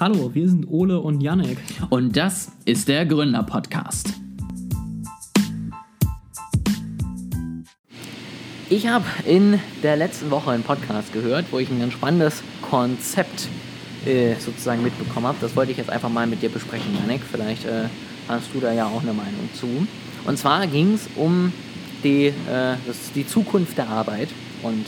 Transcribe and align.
Hallo, 0.00 0.34
wir 0.34 0.48
sind 0.48 0.66
Ole 0.68 0.98
und 0.98 1.20
Janek. 1.20 1.56
Und 1.88 2.16
das 2.16 2.50
ist 2.64 2.88
der 2.88 3.06
Gründer-Podcast. 3.06 4.14
Ich 8.68 8.88
habe 8.88 9.04
in 9.24 9.60
der 9.84 9.96
letzten 9.96 10.32
Woche 10.32 10.50
einen 10.50 10.64
Podcast 10.64 11.12
gehört, 11.12 11.44
wo 11.52 11.60
ich 11.60 11.70
ein 11.70 11.78
ganz 11.78 11.92
spannendes 11.92 12.42
Konzept 12.60 13.46
äh, 14.04 14.34
sozusagen 14.40 14.82
mitbekommen 14.82 15.28
habe. 15.28 15.38
Das 15.40 15.54
wollte 15.54 15.70
ich 15.70 15.78
jetzt 15.78 15.90
einfach 15.90 16.10
mal 16.10 16.26
mit 16.26 16.42
dir 16.42 16.48
besprechen, 16.48 16.92
Janek. 16.98 17.20
Vielleicht 17.30 17.64
äh, 17.64 17.84
hast 18.26 18.52
du 18.52 18.58
da 18.58 18.72
ja 18.72 18.86
auch 18.86 19.02
eine 19.02 19.12
Meinung 19.12 19.48
zu. 19.54 19.86
Und 20.26 20.36
zwar 20.36 20.66
ging 20.66 20.94
es 20.94 21.08
um 21.14 21.52
die, 22.02 22.26
äh, 22.26 22.32
das, 22.84 23.12
die 23.14 23.28
Zukunft 23.28 23.78
der 23.78 23.88
Arbeit 23.88 24.30
und 24.64 24.86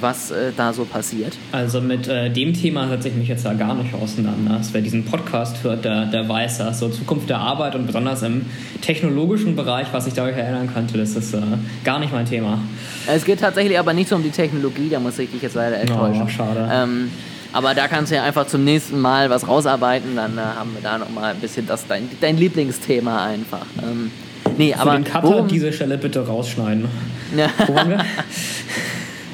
was 0.00 0.30
äh, 0.30 0.52
da 0.56 0.72
so 0.72 0.84
passiert. 0.84 1.36
Also 1.52 1.80
mit 1.80 2.08
äh, 2.08 2.30
dem 2.30 2.52
Thema 2.54 2.88
setze 2.88 3.08
ich 3.08 3.14
mich 3.14 3.28
jetzt 3.28 3.44
ja 3.44 3.52
gar 3.52 3.74
nicht 3.74 3.94
auseinander. 3.94 4.60
Wer 4.72 4.80
diesen 4.80 5.04
Podcast 5.04 5.62
hört, 5.62 5.84
der, 5.84 6.06
der 6.06 6.28
weiß 6.28 6.58
das. 6.58 6.78
So 6.78 6.88
Zukunft 6.88 7.28
der 7.30 7.38
Arbeit 7.38 7.74
und 7.74 7.86
besonders 7.86 8.22
im 8.22 8.46
technologischen 8.80 9.56
Bereich, 9.56 9.88
was 9.92 10.06
ich 10.06 10.14
dadurch 10.14 10.36
erinnern 10.36 10.70
könnte, 10.72 10.98
das 10.98 11.16
ist 11.16 11.34
äh, 11.34 11.40
gar 11.84 11.98
nicht 11.98 12.12
mein 12.12 12.26
Thema. 12.26 12.58
Es 13.06 13.24
geht 13.24 13.40
tatsächlich 13.40 13.78
aber 13.78 13.92
nicht 13.92 14.08
so 14.08 14.16
um 14.16 14.22
die 14.22 14.30
Technologie, 14.30 14.88
da 14.88 15.00
muss 15.00 15.18
ich 15.18 15.30
dich 15.30 15.42
jetzt 15.42 15.54
leider 15.54 15.78
enttäuschen. 15.78 16.22
Oh, 16.24 16.28
schade. 16.28 16.68
Ähm, 16.72 17.10
aber 17.54 17.72
da 17.74 17.86
kannst 17.86 18.10
du 18.10 18.16
ja 18.16 18.24
einfach 18.24 18.48
zum 18.48 18.64
nächsten 18.64 19.00
Mal 19.00 19.30
was 19.30 19.46
rausarbeiten, 19.46 20.16
dann 20.16 20.36
äh, 20.36 20.40
haben 20.40 20.74
wir 20.74 20.82
da 20.82 20.98
nochmal 20.98 21.34
ein 21.34 21.40
bisschen 21.40 21.66
das, 21.66 21.86
dein, 21.86 22.08
dein 22.20 22.36
Lieblingsthema 22.36 23.26
einfach. 23.26 23.64
Ähm, 23.80 24.10
nee, 24.58 24.72
Für 24.72 24.80
aber 24.80 24.94
den 24.94 25.04
Cutter 25.04 25.22
worum, 25.22 25.46
diese 25.46 25.72
Stelle 25.72 25.96
bitte 25.96 26.26
rausschneiden. 26.26 26.88
Ja. 27.36 27.48
Wo 27.66 27.74
waren 27.74 27.90
wir? 27.90 27.98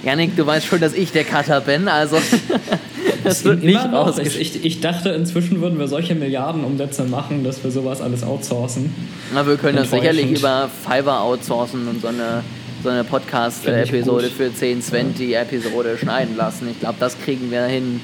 Janik, 0.02 0.36
du 0.36 0.46
weißt 0.46 0.66
schon, 0.66 0.80
dass 0.80 0.94
ich 0.94 1.12
der 1.12 1.24
Cutter 1.24 1.60
bin, 1.60 1.88
also 1.88 2.16
das 3.24 3.44
wird 3.44 3.62
nicht 3.62 3.84
raus. 3.92 4.18
Ich, 4.18 4.64
ich, 4.64 4.80
dachte, 4.80 5.10
inzwischen 5.10 5.60
würden 5.60 5.78
wir 5.78 5.88
solche 5.88 6.14
Milliardenumsätze 6.14 7.04
machen, 7.04 7.44
dass 7.44 7.62
wir 7.62 7.70
sowas 7.70 8.00
alles 8.00 8.22
outsourcen. 8.22 8.92
Na, 9.34 9.46
wir 9.46 9.56
können 9.56 9.76
das 9.76 9.90
sicherlich 9.90 10.30
über 10.38 10.68
Fiverr 10.82 11.22
outsourcen 11.22 11.88
und 11.88 12.00
so 12.00 12.08
eine, 12.08 12.42
so 12.82 12.88
eine 12.88 13.04
Podcast-Episode 13.04 14.30
für 14.30 14.52
10 14.52 14.82
Cent 14.82 15.18
die 15.18 15.34
Episode 15.34 15.98
schneiden 15.98 16.36
lassen. 16.36 16.68
Ich 16.70 16.80
glaube, 16.80 16.96
das 16.98 17.18
kriegen 17.18 17.50
wir 17.50 17.64
hin. 17.64 18.00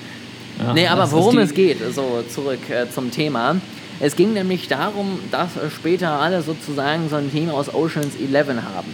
Ja, 0.58 0.72
nee, 0.72 0.86
aber 0.86 1.10
worum 1.12 1.38
es 1.38 1.52
geht, 1.52 1.78
so 1.94 2.22
zurück 2.28 2.70
äh, 2.70 2.90
zum 2.90 3.10
Thema. 3.10 3.56
Es 4.00 4.16
ging 4.16 4.34
nämlich 4.34 4.68
darum, 4.68 5.18
dass 5.30 5.50
später 5.74 6.20
alle 6.20 6.42
sozusagen 6.42 7.08
so 7.08 7.16
ein 7.16 7.30
Thema 7.32 7.54
aus 7.54 7.72
Oceans 7.72 8.14
11 8.16 8.48
haben. 8.48 8.92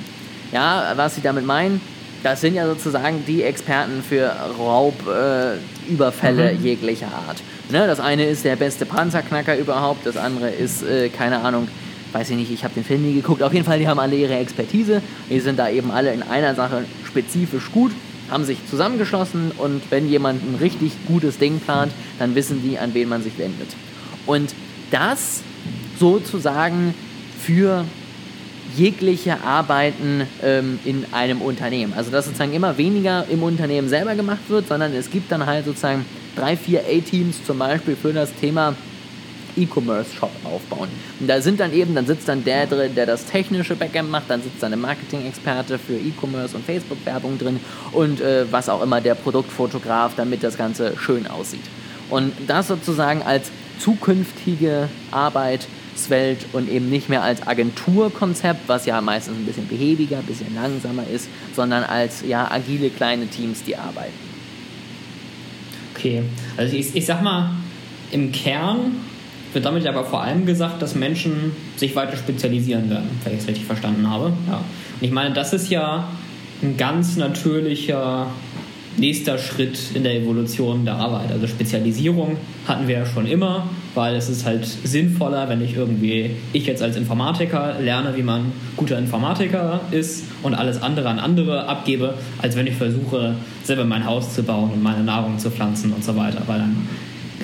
Ja, 0.52 0.92
was 0.96 1.16
sie 1.16 1.22
damit 1.22 1.44
meinen, 1.44 1.80
das 2.22 2.40
sind 2.40 2.54
ja 2.54 2.66
sozusagen 2.66 3.24
die 3.26 3.42
Experten 3.42 4.02
für 4.02 4.32
Raubüberfälle 4.58 6.50
äh, 6.50 6.54
mhm. 6.54 6.64
jeglicher 6.64 7.08
Art. 7.08 7.42
Ne, 7.70 7.86
das 7.86 8.00
eine 8.00 8.24
ist 8.24 8.44
der 8.44 8.56
beste 8.56 8.86
Panzerknacker 8.86 9.56
überhaupt, 9.56 10.06
das 10.06 10.16
andere 10.16 10.50
ist, 10.50 10.82
äh, 10.82 11.08
keine 11.08 11.40
Ahnung, 11.40 11.68
weiß 12.12 12.30
ich 12.30 12.36
nicht, 12.36 12.52
ich 12.52 12.64
habe 12.64 12.74
den 12.74 12.84
Film 12.84 13.02
nie 13.02 13.14
geguckt. 13.14 13.42
Auf 13.42 13.52
jeden 13.52 13.64
Fall, 13.64 13.78
die 13.78 13.88
haben 13.88 13.98
alle 13.98 14.16
ihre 14.16 14.34
Expertise. 14.34 15.00
Die 15.30 15.40
sind 15.40 15.58
da 15.58 15.70
eben 15.70 15.90
alle 15.90 16.12
in 16.12 16.22
einer 16.22 16.54
Sache 16.54 16.84
spezifisch 17.06 17.70
gut, 17.72 17.92
haben 18.30 18.44
sich 18.44 18.58
zusammengeschlossen 18.68 19.52
und 19.56 19.82
wenn 19.90 20.08
jemand 20.08 20.42
ein 20.42 20.56
richtig 20.60 20.92
gutes 21.06 21.38
Ding 21.38 21.60
plant, 21.60 21.92
dann 22.18 22.34
wissen 22.34 22.62
die, 22.62 22.78
an 22.78 22.94
wen 22.94 23.08
man 23.08 23.22
sich 23.22 23.38
wendet. 23.38 23.68
Und 24.26 24.54
das 24.90 25.40
sozusagen 25.98 26.94
für 27.40 27.84
jegliche 28.76 29.42
Arbeiten 29.44 30.22
ähm, 30.42 30.78
in 30.84 31.06
einem 31.12 31.40
Unternehmen. 31.40 31.92
Also 31.94 32.10
dass 32.10 32.26
sozusagen 32.26 32.52
immer 32.52 32.78
weniger 32.78 33.26
im 33.28 33.42
Unternehmen 33.42 33.88
selber 33.88 34.14
gemacht 34.14 34.48
wird, 34.48 34.68
sondern 34.68 34.92
es 34.94 35.10
gibt 35.10 35.30
dann 35.30 35.46
halt 35.46 35.64
sozusagen 35.64 36.04
drei, 36.36 36.56
vier 36.56 36.80
A-Teams 36.80 37.44
zum 37.44 37.58
Beispiel 37.58 37.96
für 37.96 38.12
das 38.12 38.32
Thema 38.34 38.74
E-Commerce-Shop 39.56 40.30
aufbauen. 40.44 40.88
Und 41.20 41.28
da 41.28 41.40
sind 41.40 41.60
dann 41.60 41.72
eben, 41.72 41.94
dann 41.94 42.06
sitzt 42.06 42.28
dann 42.28 42.42
der 42.44 42.66
drin, 42.66 42.94
der 42.94 43.06
das 43.06 43.26
technische 43.26 43.76
Backend 43.76 44.10
macht, 44.10 44.24
dann 44.28 44.42
sitzt 44.42 44.62
dann 44.62 44.72
ein 44.72 44.80
Marketing-Experte 44.80 45.78
für 45.78 45.94
E-Commerce 45.94 46.56
und 46.56 46.64
Facebook-Werbung 46.64 47.38
drin 47.38 47.60
und 47.92 48.20
äh, 48.20 48.46
was 48.50 48.68
auch 48.68 48.82
immer 48.82 49.00
der 49.00 49.14
Produktfotograf, 49.14 50.12
damit 50.16 50.42
das 50.42 50.56
Ganze 50.56 50.94
schön 50.98 51.26
aussieht. 51.26 51.64
Und 52.08 52.32
das 52.46 52.68
sozusagen 52.68 53.22
als 53.22 53.50
zukünftige 53.78 54.88
Arbeit 55.10 55.66
Welt 56.08 56.46
und 56.52 56.70
eben 56.70 56.90
nicht 56.90 57.08
mehr 57.08 57.22
als 57.22 57.46
Agenturkonzept, 57.46 58.68
was 58.68 58.86
ja 58.86 59.00
meistens 59.00 59.36
ein 59.36 59.44
bisschen 59.44 59.68
behäbiger, 59.68 60.18
ein 60.18 60.24
bisschen 60.24 60.54
langsamer 60.54 61.04
ist, 61.06 61.28
sondern 61.54 61.84
als 61.84 62.22
ja 62.26 62.50
agile 62.50 62.90
kleine 62.90 63.26
Teams, 63.26 63.62
die 63.64 63.76
arbeiten. 63.76 64.12
Okay, 65.94 66.22
also 66.56 66.76
ich, 66.76 66.96
ich 66.96 67.06
sag 67.06 67.22
mal, 67.22 67.50
im 68.10 68.32
Kern 68.32 68.96
wird 69.52 69.64
damit 69.64 69.86
aber 69.86 70.04
vor 70.04 70.22
allem 70.22 70.46
gesagt, 70.46 70.80
dass 70.80 70.94
Menschen 70.94 71.52
sich 71.76 71.94
weiter 71.94 72.16
spezialisieren 72.16 72.88
werden, 72.90 73.10
wenn 73.24 73.34
ich 73.34 73.40
es 73.40 73.48
richtig 73.48 73.66
verstanden 73.66 74.08
habe. 74.08 74.32
Ja. 74.48 74.56
Und 74.56 75.02
ich 75.02 75.10
meine, 75.10 75.34
das 75.34 75.52
ist 75.52 75.70
ja 75.70 76.08
ein 76.62 76.76
ganz 76.76 77.16
natürlicher 77.16 78.28
nächster 78.96 79.38
Schritt 79.38 79.78
in 79.94 80.02
der 80.02 80.14
Evolution 80.14 80.84
der 80.84 80.94
Arbeit. 80.94 81.30
Also 81.32 81.46
Spezialisierung 81.46 82.36
hatten 82.66 82.88
wir 82.88 82.98
ja 82.98 83.06
schon 83.06 83.26
immer, 83.26 83.68
weil 83.94 84.14
es 84.16 84.28
ist 84.28 84.46
halt 84.46 84.64
sinnvoller, 84.64 85.48
wenn 85.48 85.62
ich 85.62 85.76
irgendwie, 85.76 86.30
ich 86.52 86.66
jetzt 86.66 86.82
als 86.82 86.96
Informatiker 86.96 87.76
lerne, 87.80 88.16
wie 88.16 88.22
man 88.22 88.52
guter 88.76 88.98
Informatiker 88.98 89.80
ist 89.90 90.24
und 90.42 90.54
alles 90.54 90.82
andere 90.82 91.08
an 91.08 91.18
andere 91.18 91.68
abgebe, 91.68 92.14
als 92.40 92.56
wenn 92.56 92.66
ich 92.66 92.74
versuche, 92.74 93.34
selber 93.64 93.84
mein 93.84 94.06
Haus 94.06 94.34
zu 94.34 94.42
bauen 94.42 94.70
und 94.72 94.82
meine 94.82 95.04
Nahrung 95.04 95.38
zu 95.38 95.50
pflanzen 95.50 95.92
und 95.92 96.02
so 96.02 96.16
weiter. 96.16 96.42
Weil 96.46 96.60
dann 96.60 96.88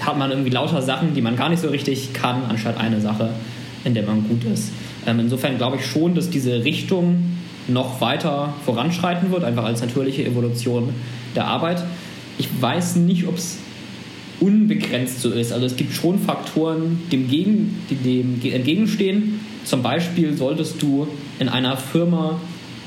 hat 0.01 0.19
man 0.19 0.31
irgendwie 0.31 0.51
lauter 0.51 0.81
Sachen, 0.81 1.15
die 1.15 1.21
man 1.21 1.37
gar 1.37 1.49
nicht 1.49 1.61
so 1.61 1.69
richtig 1.69 2.13
kann, 2.13 2.43
anstatt 2.49 2.79
eine 2.79 3.01
Sache, 3.01 3.31
in 3.85 3.95
der 3.95 4.05
man 4.05 4.27
gut 4.27 4.45
ist. 4.45 4.73
Ähm, 5.07 5.21
insofern 5.21 5.59
glaube 5.59 5.77
ich 5.77 5.87
schon, 5.87 6.15
dass 6.15 6.31
diese 6.31 6.65
Richtung 6.65 7.37
noch 7.69 8.01
weiter 8.01 8.55
voranschreiten 8.65 9.31
wird, 9.31 9.45
einfach 9.45 9.65
als 9.65 9.83
natürliche 9.83 10.25
Evolution 10.25 10.95
der 11.37 11.47
Arbeit. 11.47 11.83
Ich 12.39 12.49
weiß 12.61 12.97
nicht, 12.97 13.27
ob 13.27 13.37
es 13.37 13.59
unbegrenzt 14.41 15.21
so 15.21 15.31
ist. 15.31 15.53
Also 15.53 15.67
es 15.67 15.77
gibt 15.77 15.93
schon 15.93 16.19
Faktoren, 16.19 17.01
dem 17.11 17.29
gegen, 17.29 17.77
die 17.91 17.97
dem 17.97 18.41
entgegenstehen. 18.53 19.41
Zum 19.65 19.83
Beispiel 19.83 20.37
solltest 20.37 20.81
du 20.83 21.09
in 21.39 21.49
einer 21.49 21.77
Firma 21.77 22.41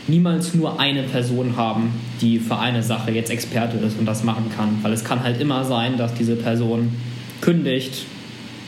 niemals 0.08 0.54
nur 0.54 0.80
eine 0.80 1.04
Person 1.04 1.56
haben, 1.56 1.92
die 2.22 2.40
für 2.40 2.58
eine 2.58 2.82
Sache 2.84 3.12
jetzt 3.12 3.30
Experte 3.30 3.78
ist 3.78 4.00
und 4.00 4.06
das 4.06 4.24
machen 4.24 4.46
kann. 4.56 4.80
Weil 4.82 4.94
es 4.94 5.04
kann 5.04 5.24
halt 5.24 5.40
immer 5.40 5.64
sein, 5.64 5.98
dass 5.98 6.14
diese 6.14 6.36
Person 6.36 6.92
kündigt, 7.40 8.06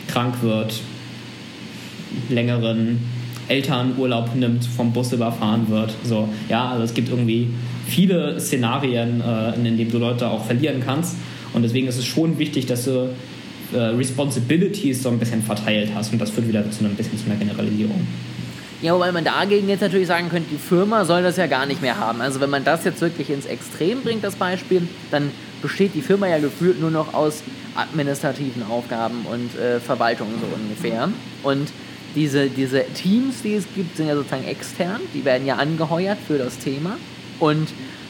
krank 0.07 0.35
wird, 0.41 0.81
längeren 2.29 2.99
Elternurlaub 3.47 4.35
nimmt, 4.35 4.65
vom 4.65 4.93
Bus 4.93 5.11
überfahren 5.11 5.69
wird. 5.69 5.93
So, 6.03 6.29
ja, 6.49 6.69
also 6.69 6.83
es 6.83 6.93
gibt 6.93 7.09
irgendwie 7.09 7.49
viele 7.87 8.39
Szenarien, 8.39 9.21
äh, 9.21 9.55
in 9.55 9.77
denen 9.77 9.91
du 9.91 9.97
Leute 9.97 10.29
auch 10.29 10.45
verlieren 10.45 10.81
kannst. 10.85 11.17
Und 11.53 11.63
deswegen 11.63 11.87
ist 11.87 11.97
es 11.97 12.05
schon 12.05 12.37
wichtig, 12.37 12.65
dass 12.65 12.85
du 12.85 13.09
äh, 13.73 13.77
Responsibilities 13.77 15.03
so 15.03 15.09
ein 15.09 15.19
bisschen 15.19 15.41
verteilt 15.41 15.89
hast. 15.93 16.13
Und 16.13 16.19
das 16.19 16.29
führt 16.29 16.47
wieder 16.47 16.69
zu 16.71 16.83
einem 16.83 16.95
bisschen 16.95 17.17
zu 17.17 17.25
einer 17.25 17.35
Generalisierung. 17.35 18.05
Ja, 18.81 18.93
wobei 18.93 19.13
man 19.13 19.23
dagegen 19.23 19.69
jetzt 19.69 19.81
natürlich 19.81 20.07
sagen 20.07 20.29
könnte, 20.29 20.49
die 20.51 20.57
Firma 20.57 21.05
soll 21.05 21.23
das 21.23 21.37
ja 21.37 21.47
gar 21.47 21.65
nicht 21.65 21.81
mehr 21.81 21.97
haben. 21.97 22.19
Also 22.19 22.41
wenn 22.41 22.49
man 22.49 22.65
das 22.65 22.83
jetzt 22.83 22.99
wirklich 22.99 23.29
ins 23.29 23.45
Extrem 23.45 24.01
bringt, 24.01 24.23
das 24.25 24.35
Beispiel, 24.35 24.81
dann 25.09 25.31
besteht 25.61 25.95
die 25.95 26.01
Firma 26.01 26.27
ja 26.27 26.39
gefühlt 26.39 26.81
nur 26.81 26.91
noch 26.91 27.13
aus 27.13 27.43
administrativen 27.75 28.61
Aufgaben 28.63 29.25
und 29.31 29.57
äh, 29.57 29.79
Verwaltung 29.79 30.27
so 30.41 30.47
ungefähr. 30.53 31.09
Und 31.43 31.69
diese, 32.13 32.47
diese 32.47 32.83
Teams, 32.93 33.41
die 33.41 33.53
es 33.53 33.65
gibt, 33.73 33.95
sind 33.95 34.07
ja 34.07 34.15
sozusagen 34.15 34.45
extern. 34.45 34.99
Die 35.13 35.23
werden 35.23 35.47
ja 35.47 35.55
angeheuert 35.55 36.17
für 36.27 36.37
das 36.37 36.59
Thema. 36.59 36.97
Und 37.39 37.69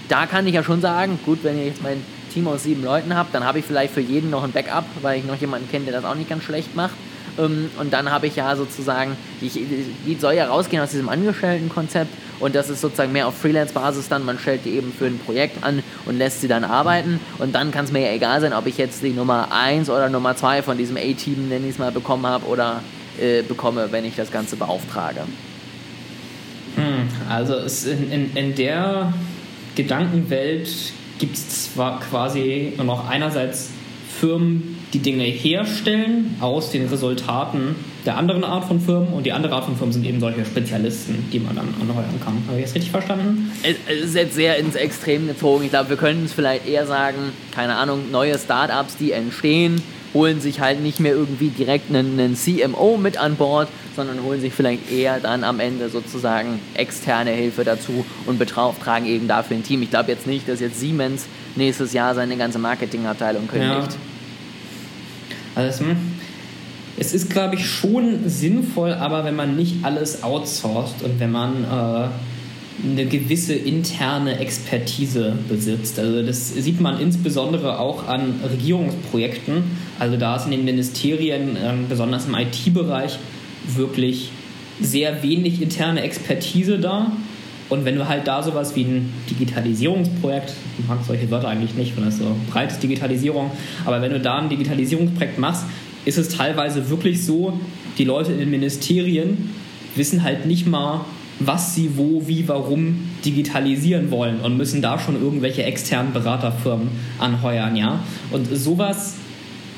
da 0.10 0.26
kann 0.26 0.48
ich 0.48 0.56
ja 0.56 0.64
schon 0.64 0.82
sagen, 0.82 1.20
gut, 1.24 1.44
wenn 1.44 1.58
ihr 1.58 1.68
jetzt 1.68 1.84
mein 1.84 2.04
Team 2.34 2.48
aus 2.48 2.64
sieben 2.64 2.84
Leuten 2.84 3.16
habt, 3.16 3.34
dann 3.34 3.44
habe 3.44 3.60
ich 3.60 3.66
vielleicht 3.66 3.94
für 3.94 4.02
jeden 4.02 4.30
noch 4.30 4.44
ein 4.44 4.52
Backup, 4.52 4.86
weil 5.02 5.20
ich 5.20 5.26
noch 5.26 5.36
jemanden 5.36 5.70
kenne, 5.70 5.86
der 5.86 5.94
das 5.94 6.06
auch 6.06 6.16
nicht 6.16 6.30
ganz 6.30 6.44
schlecht 6.44 6.76
macht. 6.76 6.96
Ähm, 7.38 7.70
und 7.80 7.94
dann 7.94 8.12
habe 8.12 8.28
ich 8.28 8.36
ja 8.36 8.56
sozusagen, 8.56 9.16
die 9.42 10.18
soll 10.20 10.34
ja 10.34 10.48
rausgehen 10.48 10.82
aus 10.82 10.92
diesem 10.92 11.10
Angestelltenkonzept 11.10 12.12
und 12.40 12.56
das 12.56 12.70
ist 12.70 12.82
sozusagen 12.82 13.12
mehr 13.12 13.28
auf 13.28 13.38
Freelance-Basis 13.38 14.10
dann. 14.10 14.26
Man 14.26 14.38
stellt 14.38 14.66
die 14.66 14.72
eben 14.72 14.92
für 14.92 15.06
ein 15.06 15.18
Projekt 15.18 15.64
an 15.64 15.82
und 16.06 16.18
lässt 16.18 16.42
sie 16.42 16.48
dann 16.48 16.64
arbeiten. 16.64 17.20
Und 17.40 17.56
dann 17.56 17.72
kann 17.72 17.86
es 17.86 17.92
mir 17.92 18.02
ja 18.02 18.14
egal 18.14 18.42
sein, 18.42 18.54
ob 18.54 18.66
ich 18.68 18.78
jetzt 18.78 19.02
die 19.02 19.12
Nummer 19.12 19.48
1 19.52 19.90
oder 19.90 20.10
Nummer 20.10 20.36
2 20.36 20.62
von 20.62 20.78
diesem 20.78 20.98
A-Team, 20.98 21.48
nenne 21.48 21.66
ich 21.66 21.74
es 21.74 21.78
mal, 21.78 21.92
bekommen 21.92 22.26
habe 22.26 22.46
oder 22.48 22.82
äh, 23.20 23.44
bekomme, 23.44 23.88
wenn 23.92 24.04
ich 24.04 24.16
das 24.16 24.32
Ganze 24.32 24.56
beauftrage. 24.56 25.22
Hm, 26.76 27.08
also 27.30 27.56
in, 27.90 28.12
in, 28.12 28.36
in 28.36 28.56
der 28.56 29.14
Gedankenwelt 29.76 30.70
gibt 31.20 31.36
es 31.36 31.74
zwar 31.74 32.00
quasi 32.00 32.74
nur 32.78 32.86
noch 32.86 33.08
einerseits 33.08 33.70
Firmen, 34.20 34.78
die 34.94 35.00
Dinge 35.00 35.24
herstellen 35.24 36.36
aus 36.40 36.72
den 36.72 36.88
Resultaten 36.88 37.76
der 38.06 38.18
anderen 38.18 38.44
Art 38.44 38.66
von 38.66 38.80
Firmen 38.80 39.10
und 39.10 39.26
die 39.26 39.32
andere 39.32 39.54
Art 39.54 39.66
von 39.66 39.76
Firmen 39.76 39.92
sind 39.92 40.06
eben 40.06 40.20
solche 40.20 40.46
Spezialisten, 40.46 41.26
die 41.32 41.40
man 41.40 41.56
dann 41.56 41.74
anheuern 41.82 42.20
kann. 42.24 42.42
Habe 42.48 42.60
ich 42.60 42.66
das 42.66 42.76
richtig 42.76 42.92
verstanden? 42.92 43.52
Es 43.64 44.06
ist 44.06 44.16
jetzt 44.16 44.36
sehr 44.36 44.58
ins 44.58 44.76
Extrem 44.76 45.28
gezogen. 45.28 45.64
Ich 45.64 45.72
glaube, 45.72 45.90
wir 45.90 45.98
können 45.98 46.26
es 46.26 46.34
vielleicht 46.34 46.68
eher 46.68 46.86
sagen, 46.86 47.18
keine 47.54 47.76
Ahnung, 47.76 48.12
neue 48.12 48.38
Startups, 48.38 48.98
die 48.98 49.12
entstehen, 49.12 49.82
holen 50.14 50.42
sich 50.42 50.60
halt 50.60 50.82
nicht 50.82 51.00
mehr 51.00 51.14
irgendwie 51.14 51.50
direkt 51.50 51.90
einen, 51.90 52.20
einen 52.20 52.36
CMO 52.36 52.98
mit 52.98 53.18
an 53.18 53.36
Bord, 53.36 53.68
sondern 53.96 54.24
holen 54.24 54.42
sich 54.42 54.54
vielleicht 54.54 54.92
eher 54.92 55.20
dann 55.20 55.44
am 55.44 55.60
Ende 55.60 55.90
sozusagen 55.90 56.60
externe 56.74 57.32
Hilfe 57.32 57.64
dazu 57.64 58.06
und 58.26 58.40
beauftragen 58.40 59.08
eben 59.08 59.28
dafür 59.28 59.58
ein 59.58 59.64
Team. 59.64 59.82
Ich 59.82 59.90
glaube 59.90 60.12
jetzt 60.12 60.28
nicht, 60.28 60.48
dass 60.48 60.60
jetzt 60.60 60.80
Siemens 60.80 61.26
nächstes 61.56 61.94
Jahr 61.94 62.16
seine 62.16 62.38
ganze 62.38 62.60
Marketingabteilung 62.60 63.48
kündigt. 63.48 63.72
Ja. 63.72 63.88
Also, 65.56 65.86
hm, 65.86 65.98
es 66.98 67.14
ist, 67.14 67.30
glaube 67.30 67.56
ich, 67.56 67.68
schon 67.68 68.30
sinnvoll, 68.30 68.94
aber 68.94 69.26
wenn 69.26 69.36
man 69.36 69.56
nicht 69.56 69.84
alles 69.84 70.24
outsourced 70.24 71.02
und 71.04 71.20
wenn 71.20 71.32
man 71.32 71.64
äh, 71.64 72.08
eine 72.82 73.06
gewisse 73.06 73.54
interne 73.54 74.40
Expertise 74.40 75.38
besitzt. 75.48 76.00
Also 76.00 76.24
das 76.24 76.54
sieht 76.54 76.82
man 76.82 77.00
insbesondere 77.00 77.80
auch 77.80 78.08
an 78.08 78.40
Regierungsprojekten. 78.50 79.64
Also 80.00 80.18
da 80.18 80.36
ist 80.36 80.46
in 80.46 80.52
den 80.52 80.66
Ministerien, 80.66 81.58
ähm, 81.64 81.86
besonders 81.88 82.26
im 82.26 82.36
IT-Bereich, 82.36 83.20
wirklich 83.68 84.32
sehr 84.82 85.24
wenig 85.24 85.62
interne 85.62 86.02
Expertise 86.02 86.80
da. 86.80 87.12
Und 87.70 87.86
wenn 87.86 87.96
du 87.96 88.08
halt 88.08 88.28
da 88.28 88.44
sowas 88.44 88.76
wie 88.76 88.84
ein 88.84 89.14
Digitalisierungsprojekt, 89.30 90.54
ich 90.78 90.88
mag 90.88 91.00
solche 91.06 91.30
Wörter 91.32 91.48
eigentlich 91.48 91.76
nicht, 91.76 91.96
weil 91.96 92.06
das 92.06 92.18
so 92.18 92.36
breit 92.52 92.72
ist, 92.72 92.84
Digitalisierung, 92.84 93.52
aber 93.86 94.02
wenn 94.02 94.12
du 94.12 94.20
da 94.20 94.40
ein 94.40 94.50
Digitalisierungsprojekt 94.50 95.40
machst, 95.40 95.66
ist 96.06 96.18
es 96.18 96.30
teilweise 96.30 96.90
wirklich 96.90 97.24
so, 97.26 97.58
die 97.98 98.04
Leute 98.04 98.34
in 98.34 98.40
den 98.40 98.50
Ministerien 98.50 99.50
wissen 99.96 100.24
halt 100.24 100.46
nicht 100.46 100.68
mal, 100.68 101.06
was 101.40 101.76
sie 101.76 101.98
wo, 101.98 102.28
wie, 102.28 102.48
warum 102.48 103.10
digitalisieren 103.26 104.12
wollen 104.12 104.40
und 104.40 104.58
müssen 104.58 104.82
da 104.82 105.00
schon 105.00 105.22
irgendwelche 105.22 105.64
externen 105.64 106.14
Beraterfirmen 106.14 106.90
anheuern, 107.20 107.76
ja. 107.76 108.04
Und 108.32 108.46
sowas 108.56 109.16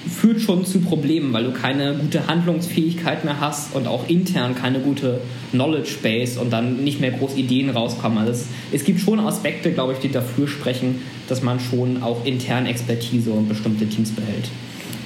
führt 0.08 0.42
schon 0.42 0.66
zu 0.66 0.82
Problemen, 0.82 1.34
weil 1.34 1.46
du 1.46 1.52
keine 1.52 1.96
gute 1.96 2.28
Handlungsfähigkeit 2.28 3.26
mehr 3.26 3.40
hast 3.40 3.76
und 3.76 3.88
auch 3.88 4.08
intern 4.08 4.56
keine 4.56 4.80
gute 4.80 5.22
Knowledge 5.52 5.96
Base 6.04 6.40
und 6.40 6.54
dann 6.54 6.84
nicht 6.84 7.02
mehr 7.02 7.12
groß 7.12 7.36
Ideen 7.36 7.72
rauskommen. 7.72 8.20
Also 8.20 8.32
es, 8.32 8.48
es 8.72 8.84
gibt 8.84 9.00
schon 9.00 9.20
Aspekte, 9.20 9.72
glaube 9.72 9.94
ich, 9.94 10.00
die 10.00 10.12
dafür 10.12 10.48
sprechen, 10.48 11.02
dass 11.28 11.42
man 11.42 11.60
schon 11.60 12.04
auch 12.04 12.24
intern 12.26 12.66
Expertise 12.68 13.32
und 13.32 13.50
bestimmte 13.50 13.88
Teams 13.88 14.12
behält. 14.12 14.50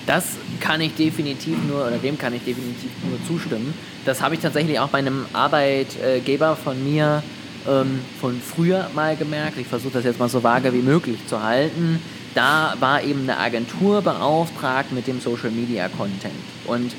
Das 0.10 0.26
kann 0.60 0.82
ich 0.82 0.96
definitiv 0.96 1.56
nur, 1.68 1.86
oder 1.86 2.00
dem 2.00 2.18
kann 2.18 2.34
ich 2.34 2.44
definitiv 2.44 2.90
nur 3.08 3.20
zustimmen. 3.28 3.76
Das 4.06 4.24
habe 4.24 4.34
ich 4.34 4.42
tatsächlich 4.42 4.80
auch 4.80 4.88
bei 4.88 4.98
einem 4.98 5.28
Arbeitgeber 5.34 6.56
von 6.56 6.84
mir 6.84 7.22
ähm, 7.70 8.00
von 8.20 8.42
früher 8.42 8.90
mal 8.96 9.16
gemerkt. 9.16 9.60
Ich 9.60 9.68
versuche 9.68 9.94
das 9.94 10.06
jetzt 10.06 10.18
mal 10.18 10.28
so 10.28 10.42
vage 10.42 10.74
wie 10.74 10.82
möglich 10.82 11.20
zu 11.28 11.44
halten. 11.44 12.02
Da 12.34 12.74
war 12.80 13.04
eben 13.04 13.22
eine 13.22 13.38
Agentur 13.38 14.02
beauftragt 14.02 14.92
mit 14.94 15.06
dem 15.06 15.22
Social 15.22 15.52
Media 15.52 15.88
Content. 15.90 16.34
Und 16.66 16.92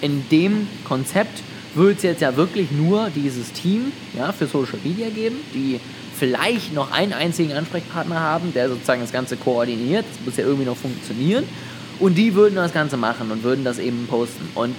in 0.00 0.28
dem 0.28 0.66
Konzept 0.82 1.40
wird 1.76 1.98
es 1.98 2.02
jetzt 2.02 2.22
ja 2.22 2.34
wirklich 2.34 2.72
nur 2.72 3.08
dieses 3.14 3.52
Team 3.52 3.92
ja, 4.18 4.32
für 4.32 4.48
Social 4.48 4.80
Media 4.82 5.10
geben, 5.10 5.36
die 5.54 5.78
vielleicht 6.18 6.74
noch 6.74 6.90
einen 6.90 7.12
einzigen 7.12 7.52
Ansprechpartner 7.52 8.18
haben, 8.18 8.52
der 8.52 8.68
sozusagen 8.68 9.02
das 9.02 9.12
Ganze 9.12 9.36
koordiniert. 9.36 10.04
Das 10.10 10.26
muss 10.26 10.36
ja 10.36 10.44
irgendwie 10.44 10.66
noch 10.66 10.76
funktionieren. 10.76 11.44
Und 11.98 12.16
die 12.16 12.34
würden 12.34 12.56
das 12.56 12.72
Ganze 12.72 12.96
machen 12.96 13.30
und 13.30 13.42
würden 13.42 13.64
das 13.64 13.78
eben 13.78 14.06
posten. 14.06 14.48
Und 14.54 14.74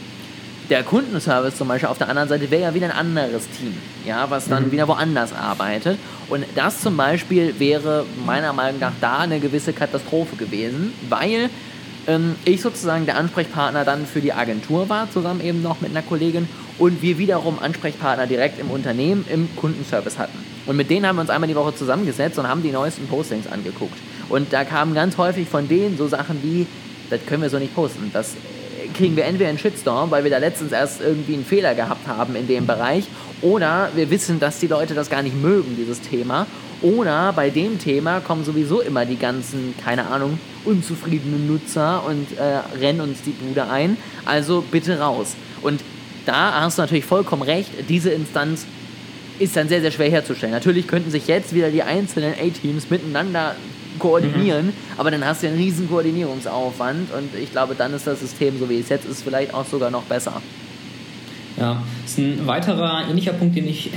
der 0.69 0.83
Kundenservice 0.83 1.57
zum 1.57 1.67
Beispiel 1.67 1.89
auf 1.89 1.97
der 1.97 2.09
anderen 2.09 2.29
Seite 2.29 2.51
wäre 2.51 2.63
ja 2.63 2.73
wieder 2.73 2.85
ein 2.87 2.91
anderes 2.91 3.43
Team, 3.57 3.75
ja, 4.05 4.29
was 4.29 4.47
dann 4.47 4.67
mhm. 4.67 4.71
wieder 4.71 4.87
woanders 4.87 5.33
arbeitet. 5.33 5.97
Und 6.29 6.45
das 6.55 6.81
zum 6.81 6.95
Beispiel 6.95 7.59
wäre 7.59 8.05
meiner 8.25 8.53
Meinung 8.53 8.79
nach 8.79 8.93
da 9.01 9.19
eine 9.19 9.39
gewisse 9.39 9.73
Katastrophe 9.73 10.35
gewesen, 10.35 10.93
weil 11.09 11.49
ähm, 12.07 12.35
ich 12.45 12.61
sozusagen 12.61 13.05
der 13.05 13.17
Ansprechpartner 13.17 13.83
dann 13.83 14.05
für 14.05 14.21
die 14.21 14.31
Agentur 14.31 14.89
war, 14.89 15.11
zusammen 15.11 15.41
eben 15.41 15.61
noch 15.61 15.81
mit 15.81 15.91
einer 15.91 16.03
Kollegin 16.03 16.47
und 16.77 17.01
wir 17.01 17.17
wiederum 17.17 17.59
Ansprechpartner 17.59 18.27
direkt 18.27 18.59
im 18.59 18.69
Unternehmen 18.69 19.25
im 19.29 19.49
Kundenservice 19.55 20.17
hatten. 20.17 20.37
Und 20.65 20.77
mit 20.77 20.89
denen 20.89 21.07
haben 21.07 21.15
wir 21.15 21.21
uns 21.21 21.29
einmal 21.31 21.47
die 21.47 21.55
Woche 21.55 21.75
zusammengesetzt 21.75 22.37
und 22.37 22.47
haben 22.47 22.61
die 22.61 22.71
neuesten 22.71 23.07
Postings 23.07 23.47
angeguckt. 23.47 23.97
Und 24.29 24.53
da 24.53 24.63
kamen 24.63 24.93
ganz 24.93 25.17
häufig 25.17 25.49
von 25.49 25.67
denen 25.67 25.97
so 25.97 26.07
Sachen 26.07 26.43
wie, 26.43 26.67
das 27.09 27.25
können 27.25 27.41
wir 27.41 27.49
so 27.49 27.59
nicht 27.59 27.75
posten. 27.75 28.09
Das 28.13 28.35
kriegen 28.93 29.15
wir 29.15 29.25
entweder 29.25 29.49
einen 29.49 29.59
Shitstorm, 29.59 30.11
weil 30.11 30.23
wir 30.23 30.31
da 30.31 30.37
letztens 30.37 30.71
erst 30.71 31.01
irgendwie 31.01 31.33
einen 31.33 31.45
Fehler 31.45 31.75
gehabt 31.75 32.07
haben 32.07 32.35
in 32.35 32.47
dem 32.47 32.65
Bereich, 32.65 33.05
oder 33.41 33.89
wir 33.95 34.09
wissen, 34.09 34.39
dass 34.39 34.59
die 34.59 34.67
Leute 34.67 34.93
das 34.93 35.09
gar 35.09 35.23
nicht 35.23 35.41
mögen, 35.41 35.75
dieses 35.77 36.01
Thema. 36.01 36.45
Oder 36.81 37.33
bei 37.33 37.49
dem 37.49 37.79
Thema 37.79 38.19
kommen 38.19 38.43
sowieso 38.43 38.81
immer 38.81 39.05
die 39.05 39.17
ganzen, 39.17 39.73
keine 39.83 40.07
Ahnung, 40.07 40.39
unzufriedenen 40.65 41.47
Nutzer 41.47 42.03
und 42.05 42.27
äh, 42.37 42.77
rennen 42.79 43.01
uns 43.01 43.21
die 43.21 43.31
Bude 43.31 43.69
ein. 43.69 43.97
Also 44.25 44.63
bitte 44.69 44.99
raus. 44.99 45.35
Und 45.61 45.81
da 46.25 46.61
hast 46.61 46.77
du 46.77 46.81
natürlich 46.81 47.05
vollkommen 47.05 47.41
recht, 47.41 47.69
diese 47.89 48.11
Instanz 48.11 48.65
ist 49.39 49.55
dann 49.55 49.69
sehr, 49.69 49.81
sehr 49.81 49.91
schwer 49.91 50.09
herzustellen. 50.09 50.53
Natürlich 50.53 50.87
könnten 50.87 51.11
sich 51.11 51.27
jetzt 51.27 51.53
wieder 51.53 51.69
die 51.69 51.83
einzelnen 51.83 52.33
A-Teams 52.33 52.89
miteinander 52.89 53.55
koordinieren, 53.97 54.67
mhm. 54.67 54.73
aber 54.97 55.11
dann 55.11 55.25
hast 55.25 55.43
du 55.43 55.47
einen 55.47 55.57
riesen 55.57 55.89
Koordinierungsaufwand 55.89 57.11
und 57.13 57.29
ich 57.41 57.51
glaube, 57.51 57.75
dann 57.75 57.93
ist 57.93 58.05
das 58.05 58.19
System, 58.19 58.59
so 58.59 58.69
wie 58.69 58.79
es 58.79 58.89
jetzt 58.89 59.05
ist, 59.05 59.23
vielleicht 59.23 59.53
auch 59.53 59.65
sogar 59.65 59.89
noch 59.89 60.03
besser. 60.03 60.41
Ja, 61.57 61.81
ist 62.05 62.17
ein 62.17 62.45
weiterer 62.45 63.03
ähnlicher 63.09 63.33
Punkt, 63.33 63.55
den 63.55 63.67
ich, 63.67 63.91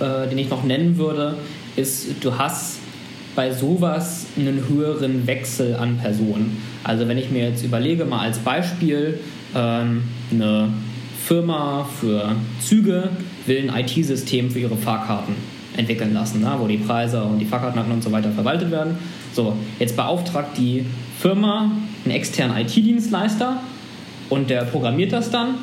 äh, 0.00 0.28
den 0.28 0.38
ich 0.38 0.48
noch 0.48 0.64
nennen 0.64 0.96
würde, 0.96 1.36
ist, 1.76 2.06
du 2.22 2.38
hast 2.38 2.78
bei 3.36 3.52
sowas 3.52 4.26
einen 4.36 4.68
höheren 4.68 5.26
Wechsel 5.26 5.74
an 5.76 5.98
Personen. 5.98 6.62
Also 6.82 7.06
wenn 7.08 7.18
ich 7.18 7.30
mir 7.30 7.48
jetzt 7.48 7.64
überlege, 7.64 8.04
mal 8.04 8.20
als 8.20 8.38
Beispiel, 8.38 9.20
ähm, 9.54 10.04
eine 10.30 10.72
Firma 11.24 11.88
für 12.00 12.36
Züge 12.60 13.10
will 13.46 13.70
ein 13.70 13.84
IT-System 13.84 14.50
für 14.50 14.60
ihre 14.60 14.76
Fahrkarten 14.76 15.53
entwickeln 15.76 16.14
lassen, 16.14 16.40
ne, 16.40 16.54
wo 16.58 16.66
die 16.66 16.76
Preise 16.76 17.22
und 17.22 17.38
die 17.38 17.44
Fahrkarten 17.44 17.90
und 17.90 18.02
so 18.02 18.12
weiter 18.12 18.30
verwaltet 18.30 18.70
werden. 18.70 18.98
So, 19.32 19.56
jetzt 19.78 19.96
beauftragt 19.96 20.56
die 20.56 20.86
Firma 21.18 21.72
einen 22.04 22.14
externen 22.14 22.56
IT-Dienstleister 22.58 23.60
und 24.30 24.50
der 24.50 24.62
programmiert 24.64 25.12
das 25.12 25.30
dann. 25.30 25.54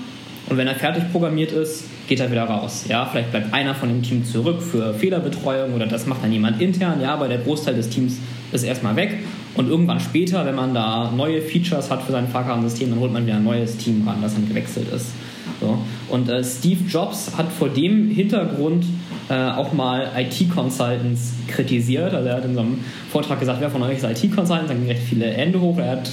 Und 0.49 0.57
wenn 0.57 0.67
er 0.67 0.75
fertig 0.75 1.03
programmiert 1.11 1.51
ist, 1.51 1.85
geht 2.07 2.19
er 2.19 2.29
wieder 2.29 2.43
raus. 2.43 2.85
Ja, 2.89 3.05
vielleicht 3.05 3.31
bleibt 3.31 3.53
einer 3.53 3.73
von 3.73 3.87
dem 3.87 4.03
Team 4.03 4.25
zurück 4.25 4.61
für 4.61 4.93
Fehlerbetreuung 4.93 5.73
oder 5.73 5.85
das 5.85 6.07
macht 6.07 6.23
dann 6.23 6.31
jemand 6.33 6.61
intern. 6.61 6.99
Ja, 6.99 7.13
aber 7.13 7.29
der 7.29 7.37
Großteil 7.37 7.75
des 7.75 7.89
Teams 7.89 8.17
ist 8.51 8.63
erstmal 8.63 8.95
weg. 8.97 9.19
Und 9.55 9.69
irgendwann 9.69 10.00
später, 10.00 10.45
wenn 10.45 10.55
man 10.55 10.74
da 10.74 11.12
neue 11.15 11.41
Features 11.41 11.89
hat 11.89 12.03
für 12.03 12.12
sein 12.12 12.27
Fahrkartensystem, 12.27 12.89
dann 12.89 13.00
holt 13.00 13.13
man 13.13 13.25
wieder 13.25 13.36
ein 13.36 13.43
neues 13.43 13.77
Team 13.77 14.05
ran, 14.07 14.17
das 14.21 14.33
dann 14.33 14.47
gewechselt 14.47 14.91
ist. 14.93 15.12
So. 15.59 15.77
Und 16.09 16.27
äh, 16.29 16.43
Steve 16.43 16.83
Jobs 16.88 17.31
hat 17.38 17.51
vor 17.51 17.69
dem 17.69 18.09
Hintergrund 18.09 18.86
äh, 19.31 19.51
auch 19.51 19.71
mal 19.71 20.11
IT-Consultants 20.17 21.31
kritisiert. 21.47 22.13
Also 22.13 22.27
er 22.27 22.35
hat 22.35 22.43
in 22.43 22.53
so 22.53 22.59
einem 22.59 22.79
Vortrag 23.09 23.39
gesagt, 23.39 23.61
wer 23.61 23.69
von 23.69 23.81
euch 23.83 23.97
ist 23.97 24.03
IT-Consultant? 24.03 24.69
Dann 24.69 24.77
gingen 24.77 24.89
recht 24.89 25.03
viele 25.03 25.27
Hände 25.27 25.61
hoch. 25.61 25.77
Er 25.77 25.91
hat 25.91 26.11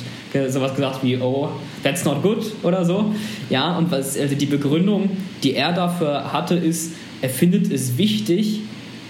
sowas 0.48 0.76
gesagt 0.76 1.02
wie, 1.02 1.16
oh, 1.16 1.48
that's 1.82 2.04
not 2.04 2.22
good 2.22 2.44
oder 2.62 2.84
so. 2.84 3.12
Ja, 3.50 3.76
und 3.76 3.90
was, 3.90 4.16
also 4.16 4.36
die 4.36 4.46
Begründung, 4.46 5.10
die 5.42 5.54
er 5.54 5.72
dafür 5.72 6.32
hatte, 6.32 6.54
ist, 6.54 6.92
er 7.20 7.30
findet 7.30 7.72
es 7.72 7.98
wichtig, 7.98 8.60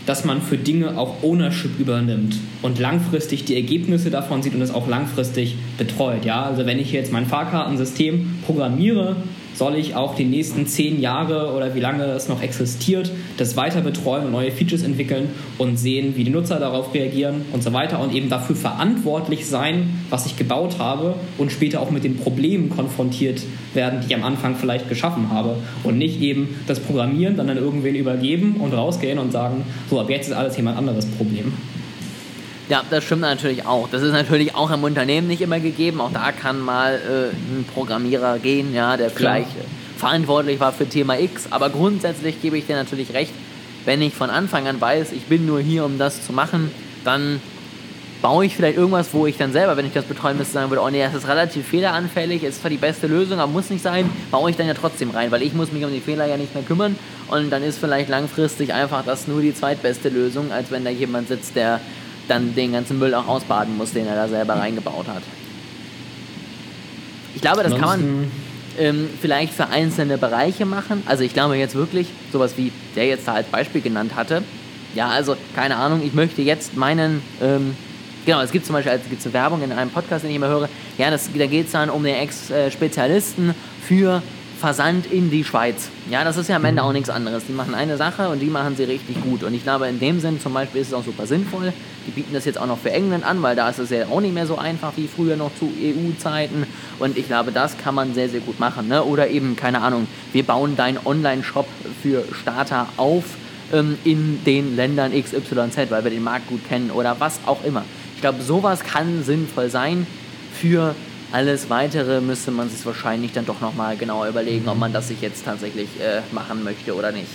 dass 0.07 0.25
man 0.25 0.41
für 0.41 0.57
Dinge 0.57 0.97
auch 0.97 1.23
Ownership 1.23 1.79
übernimmt 1.79 2.37
und 2.63 2.79
langfristig 2.79 3.45
die 3.45 3.57
Ergebnisse 3.57 4.09
davon 4.09 4.43
sieht 4.43 4.55
und 4.55 4.63
es 4.63 4.73
auch 4.73 4.89
langfristig 4.89 5.57
betreut. 5.77 6.25
Ja? 6.25 6.45
Also 6.45 6.65
wenn 6.65 6.79
ich 6.79 6.93
jetzt 6.93 7.13
mein 7.13 7.27
Fahrkartensystem 7.27 8.39
programmiere 8.47 9.17
soll 9.59 9.75
ich 9.75 9.97
auch 9.97 10.15
die 10.15 10.25
nächsten 10.25 10.67
zehn 10.67 11.01
Jahre 11.01 11.53
oder 11.53 11.75
wie 11.75 11.81
lange 11.81 12.05
es 12.05 12.29
noch 12.29 12.41
existiert, 12.41 13.11
das 13.37 13.57
weiter 13.57 13.81
betreuen 13.81 14.27
und 14.27 14.33
neue 14.33 14.53
Features 14.53 14.85
entwickeln 14.85 15.31
und 15.59 15.77
sehen, 15.77 16.15
wie 16.17 16.23
die 16.23 16.31
Nutzer 16.31 16.61
darauf 16.61 16.95
reagieren 16.95 17.43
und 17.53 17.65
so 17.65 17.73
weiter 17.73 18.01
und 18.01 18.15
eben 18.15 18.29
dafür 18.29 18.55
verantwortlich 18.55 19.47
sein, 19.47 20.01
was 20.11 20.27
ich 20.27 20.37
gebaut 20.37 20.79
habe 20.79 21.17
und 21.39 21.51
später 21.51 21.81
auch 21.81 21.91
mit 21.91 22.05
den 22.05 22.17
Problemen 22.17 22.71
konfrontiert 22.71 23.43
werden, 23.75 24.01
die 24.01 24.07
ich 24.07 24.15
am 24.15 24.23
Anfang 24.23 24.55
vielleicht 24.55 24.89
geschaffen 24.89 25.31
habe 25.31 25.57
und 25.83 25.99
nicht 25.99 26.21
eben 26.23 26.61
das 26.69 26.79
Programmieren 26.79 27.37
dann 27.37 27.51
an 27.51 27.57
irgendwen 27.57 27.97
übergeben 27.97 28.57
und 28.61 28.73
rausgehen 28.73 29.19
und 29.19 29.33
sagen, 29.33 29.65
so 29.91 29.99
ab 29.99 30.09
jetzt 30.09 30.29
ist 30.29 30.35
alles 30.35 30.57
jemand 30.57 30.79
anderes 30.79 31.07
Problem. 31.07 31.53
Ja, 32.69 32.83
das 32.91 33.05
stimmt 33.05 33.23
natürlich 33.23 33.65
auch. 33.65 33.89
Das 33.91 34.03
ist 34.03 34.13
natürlich 34.13 34.55
auch 34.55 34.71
im 34.71 34.85
Unternehmen 34.85 35.27
nicht 35.27 35.41
immer 35.41 35.59
gegeben. 35.59 36.01
Auch 36.01 36.13
da 36.13 36.33
kann 36.33 36.61
mal 36.61 36.95
äh, 36.95 37.31
ein 37.31 37.65
Programmierer 37.73 38.39
gehen, 38.39 38.75
ja, 38.75 38.97
der 38.97 39.09
vielleicht 39.09 39.51
Klar. 39.53 39.65
verantwortlich 39.97 40.61
war 40.61 40.73
für 40.73 40.87
Thema 40.87 41.19
X. 41.19 41.47
Aber 41.51 41.71
grundsätzlich 41.71 42.43
gebe 42.43 42.59
ich 42.59 42.67
dir 42.67 42.77
natürlich 42.77 43.15
recht, 43.15 43.33
wenn 43.87 44.03
ich 44.03 44.13
von 44.15 44.29
Anfang 44.29 44.67
an 44.67 44.81
weiß, 44.81 45.13
ich 45.13 45.25
bin 45.25 45.47
nur 45.47 45.61
hier, 45.61 45.87
um 45.87 45.97
das 45.97 46.27
zu 46.27 46.35
machen, 46.35 46.71
dann 47.05 47.41
baue 48.21 48.45
ich 48.45 48.55
vielleicht 48.55 48.77
irgendwas, 48.77 49.15
wo 49.15 49.27
ich 49.27 49.39
dann 49.39 49.53
selber, 49.53 49.77
wenn 49.77 49.87
ich 49.87 49.93
das 49.93 50.05
betreuen 50.05 50.37
müsste, 50.37 50.55
sagen 50.55 50.71
würde, 50.71 50.83
oh 50.83 50.91
nee, 50.91 51.03
das 51.03 51.15
ist 51.15 51.29
relativ 51.29 51.67
fehleranfällig, 51.69 52.43
ist 52.43 52.61
zwar 52.61 52.71
die 52.71 52.77
beste 52.77 53.07
Lösung, 53.07 53.39
aber 53.39 53.51
muss 53.51 53.71
nicht 53.71 53.83
sein, 53.83 54.11
baue 54.31 54.51
ich 54.51 54.57
dann 54.57 54.67
ja 54.67 54.75
trotzdem 54.75 55.11
rein, 55.11 55.31
weil 55.31 55.43
ich 55.43 55.55
muss 55.55 55.73
mich 55.73 55.85
um 55.85 55.93
die 55.93 56.01
Fehler 56.01 56.27
ja 56.27 56.37
nicht 56.37 56.53
mehr 56.53 56.65
kümmern 56.65 56.99
und 57.29 57.51
dann 57.51 57.63
ist 57.63 57.79
vielleicht 57.79 58.09
langfristig 58.09 58.75
einfach 58.75 59.05
das 59.05 59.29
nur 59.29 59.41
die 59.41 59.55
zweitbeste 59.55 60.09
Lösung, 60.09 60.51
als 60.51 60.71
wenn 60.71 60.85
da 60.85 60.91
jemand 60.91 61.29
sitzt, 61.29 61.55
der 61.55 61.81
dann 62.29 62.55
den 62.55 62.73
ganzen 62.73 62.99
Müll 62.99 63.15
auch 63.15 63.27
ausbaden 63.27 63.77
muss, 63.77 63.93
den 63.93 64.07
er 64.07 64.15
da 64.15 64.29
selber 64.29 64.55
reingebaut 64.55 65.09
hat. 65.09 65.23
Ich 67.35 67.41
glaube, 67.41 67.63
das 67.63 67.73
kann 67.73 67.81
man 67.81 68.31
ähm, 68.79 69.09
vielleicht 69.21 69.53
für 69.53 69.69
einzelne 69.69 70.19
Bereiche 70.19 70.67
machen. 70.67 71.03
Also 71.07 71.25
ich 71.25 71.35
glaube 71.35 71.57
jetzt 71.57 71.75
wirklich, 71.75 72.09
sowas 72.33 72.55
wie 72.57 72.73
der 72.97 73.07
jetzt 73.07 73.29
da 73.29 73.35
als 73.35 73.47
Beispiel 73.49 73.81
genannt 73.81 74.15
hatte. 74.17 74.43
Ja, 74.95 75.09
also 75.09 75.37
keine 75.55 75.77
Ahnung, 75.77 76.03
ich 76.05 76.15
möchte 76.15 76.43
jetzt 76.43 76.77
meinen, 76.77 77.23
ähm, 77.43 77.77
genau, 78.25 78.41
es 78.41 78.51
gibt 78.51 78.67
zum 78.67 78.75
Beispiel 78.75 78.93
es 78.93 79.09
gibt 79.09 79.25
eine 79.25 79.35
Werbung 79.35 79.63
in 79.63 79.73
einem 79.73 79.91
Podcast, 79.91 80.25
den 80.25 80.31
ich 80.31 80.37
immer 80.37 80.49
höre, 80.49 80.69
ja, 80.97 81.11
das, 81.11 81.29
da 81.33 81.47
geht 81.47 81.67
es 81.67 81.73
dann 81.73 81.91
um 81.91 82.03
den 82.03 82.15
Ex-Spezialisten 82.15 83.55
für 83.87 84.23
Versand 84.59 85.07
in 85.07 85.31
die 85.31 85.45
Schweiz. 85.45 85.89
Ja, 86.11 86.25
das 86.25 86.37
ist 86.37 86.49
ja 86.49 86.57
am 86.57 86.65
Ende 86.65 86.83
auch 86.83 86.93
nichts 86.93 87.11
anderes. 87.11 87.45
Die 87.47 87.53
machen 87.53 87.75
eine 87.75 87.97
Sache 87.97 88.29
und 88.29 88.41
die 88.41 88.47
machen 88.47 88.75
sie 88.77 88.85
richtig 88.85 89.23
gut. 89.23 89.45
Und 89.45 89.55
ich 89.55 89.63
glaube, 89.63 89.87
in 89.87 90.01
dem 90.01 90.19
Sinn 90.19 90.41
zum 90.41 90.53
Beispiel 90.53 90.81
ist 90.81 90.89
es 90.89 90.95
auch 90.95 91.05
super 91.05 91.27
sinnvoll. 91.27 91.73
Die 92.07 92.11
bieten 92.11 92.35
das 92.35 92.45
jetzt 92.45 92.59
auch 92.59 92.67
noch 92.67 92.79
für 92.79 92.91
England 92.91 93.25
an, 93.25 93.41
weil 93.41 93.55
da 93.55 93.69
ist 93.69 93.79
es 93.79 93.91
ja 93.91 94.07
auch 94.07 94.21
nicht 94.21 94.35
mehr 94.35 94.47
so 94.47 94.59
einfach 94.59 94.93
wie 94.97 95.07
früher 95.07 95.37
noch 95.37 95.53
zu 95.59 95.67
EU-Zeiten. 95.81 96.67
Und 96.99 97.17
ich 97.17 97.29
glaube, 97.29 97.53
das 97.53 97.79
kann 97.79 97.95
man 97.95 98.15
sehr, 98.15 98.29
sehr 98.29 98.41
gut 98.41 98.59
machen. 98.59 98.89
Ne? 98.89 99.05
Oder 99.05 99.29
eben, 99.29 99.55
keine 99.55 99.81
Ahnung, 99.81 100.09
wir 100.33 100.43
bauen 100.43 100.77
deinen 100.77 100.99
Online-Shop 101.05 101.69
für 102.03 102.25
Starter 102.41 102.89
auf 102.97 103.25
ähm, 103.73 103.97
in 104.05 104.43
den 104.45 104.75
Ländern 104.75 105.13
XYZ, 105.13 105.91
weil 105.91 106.03
wir 106.03 106.11
den 106.11 106.25
Markt 106.25 106.49
gut 106.49 106.67
kennen 106.69 106.91
oder 106.91 107.21
was 107.21 107.39
auch 107.47 107.63
immer. 107.65 107.85
Ich 108.17 108.23
glaube, 108.23 108.43
sowas 108.43 108.81
kann 108.83 109.23
sinnvoll 109.23 109.71
sein 109.71 110.05
für 110.53 110.97
alles 111.33 111.69
Weitere 111.69 112.21
müsste 112.21 112.51
man 112.51 112.71
sich 112.71 112.85
wahrscheinlich 112.87 113.33
dann 113.33 113.47
doch 113.47 113.61
nochmal 113.61 113.97
genauer 113.97 114.29
überlegen, 114.29 114.69
ob 114.69 114.79
man 114.79 114.93
das 114.93 115.09
sich 115.09 115.21
jetzt 115.21 115.45
tatsächlich 115.45 115.89
äh, 116.01 116.21
machen 116.33 116.65
möchte 116.65 116.95
oder 116.95 117.13
nicht. 117.13 117.29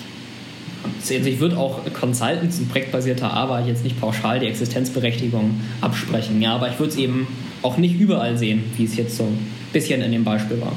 Ich 1.07 1.39
würde 1.39 1.57
auch 1.57 1.79
Consultants 1.93 2.59
und 2.59 2.69
projektbasierter 2.69 3.31
Arbeit 3.31 3.67
jetzt 3.67 3.83
nicht 3.83 3.99
pauschal 3.99 4.39
die 4.39 4.47
Existenzberechtigung 4.47 5.61
absprechen, 5.81 6.41
ja, 6.41 6.55
aber 6.55 6.69
ich 6.69 6.79
würde 6.79 6.91
es 6.91 6.97
eben 6.97 7.27
auch 7.61 7.77
nicht 7.77 7.99
überall 7.99 8.37
sehen, 8.37 8.63
wie 8.75 8.85
es 8.85 8.97
jetzt 8.97 9.17
so 9.17 9.23
ein 9.23 9.37
bisschen 9.71 10.01
in 10.01 10.11
dem 10.11 10.23
Beispiel 10.23 10.59
war. 10.59 10.73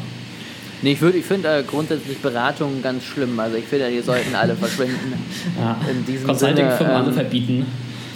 Nee, 0.82 0.92
ich, 0.92 1.02
ich 1.02 1.24
finde 1.24 1.48
äh, 1.48 1.62
grundsätzlich 1.62 2.18
Beratungen 2.18 2.82
ganz 2.82 3.04
schlimm. 3.04 3.38
Also 3.40 3.56
ich 3.56 3.64
finde, 3.64 3.90
die 3.90 4.00
sollten 4.00 4.34
alle 4.34 4.54
verschwinden. 4.56 5.14
ja. 5.58 5.76
In 5.90 6.04
diesem 6.04 6.26
Consulting-Firmen 6.26 6.94
ähm, 6.94 7.02
alle 7.02 7.12
verbieten. 7.12 7.66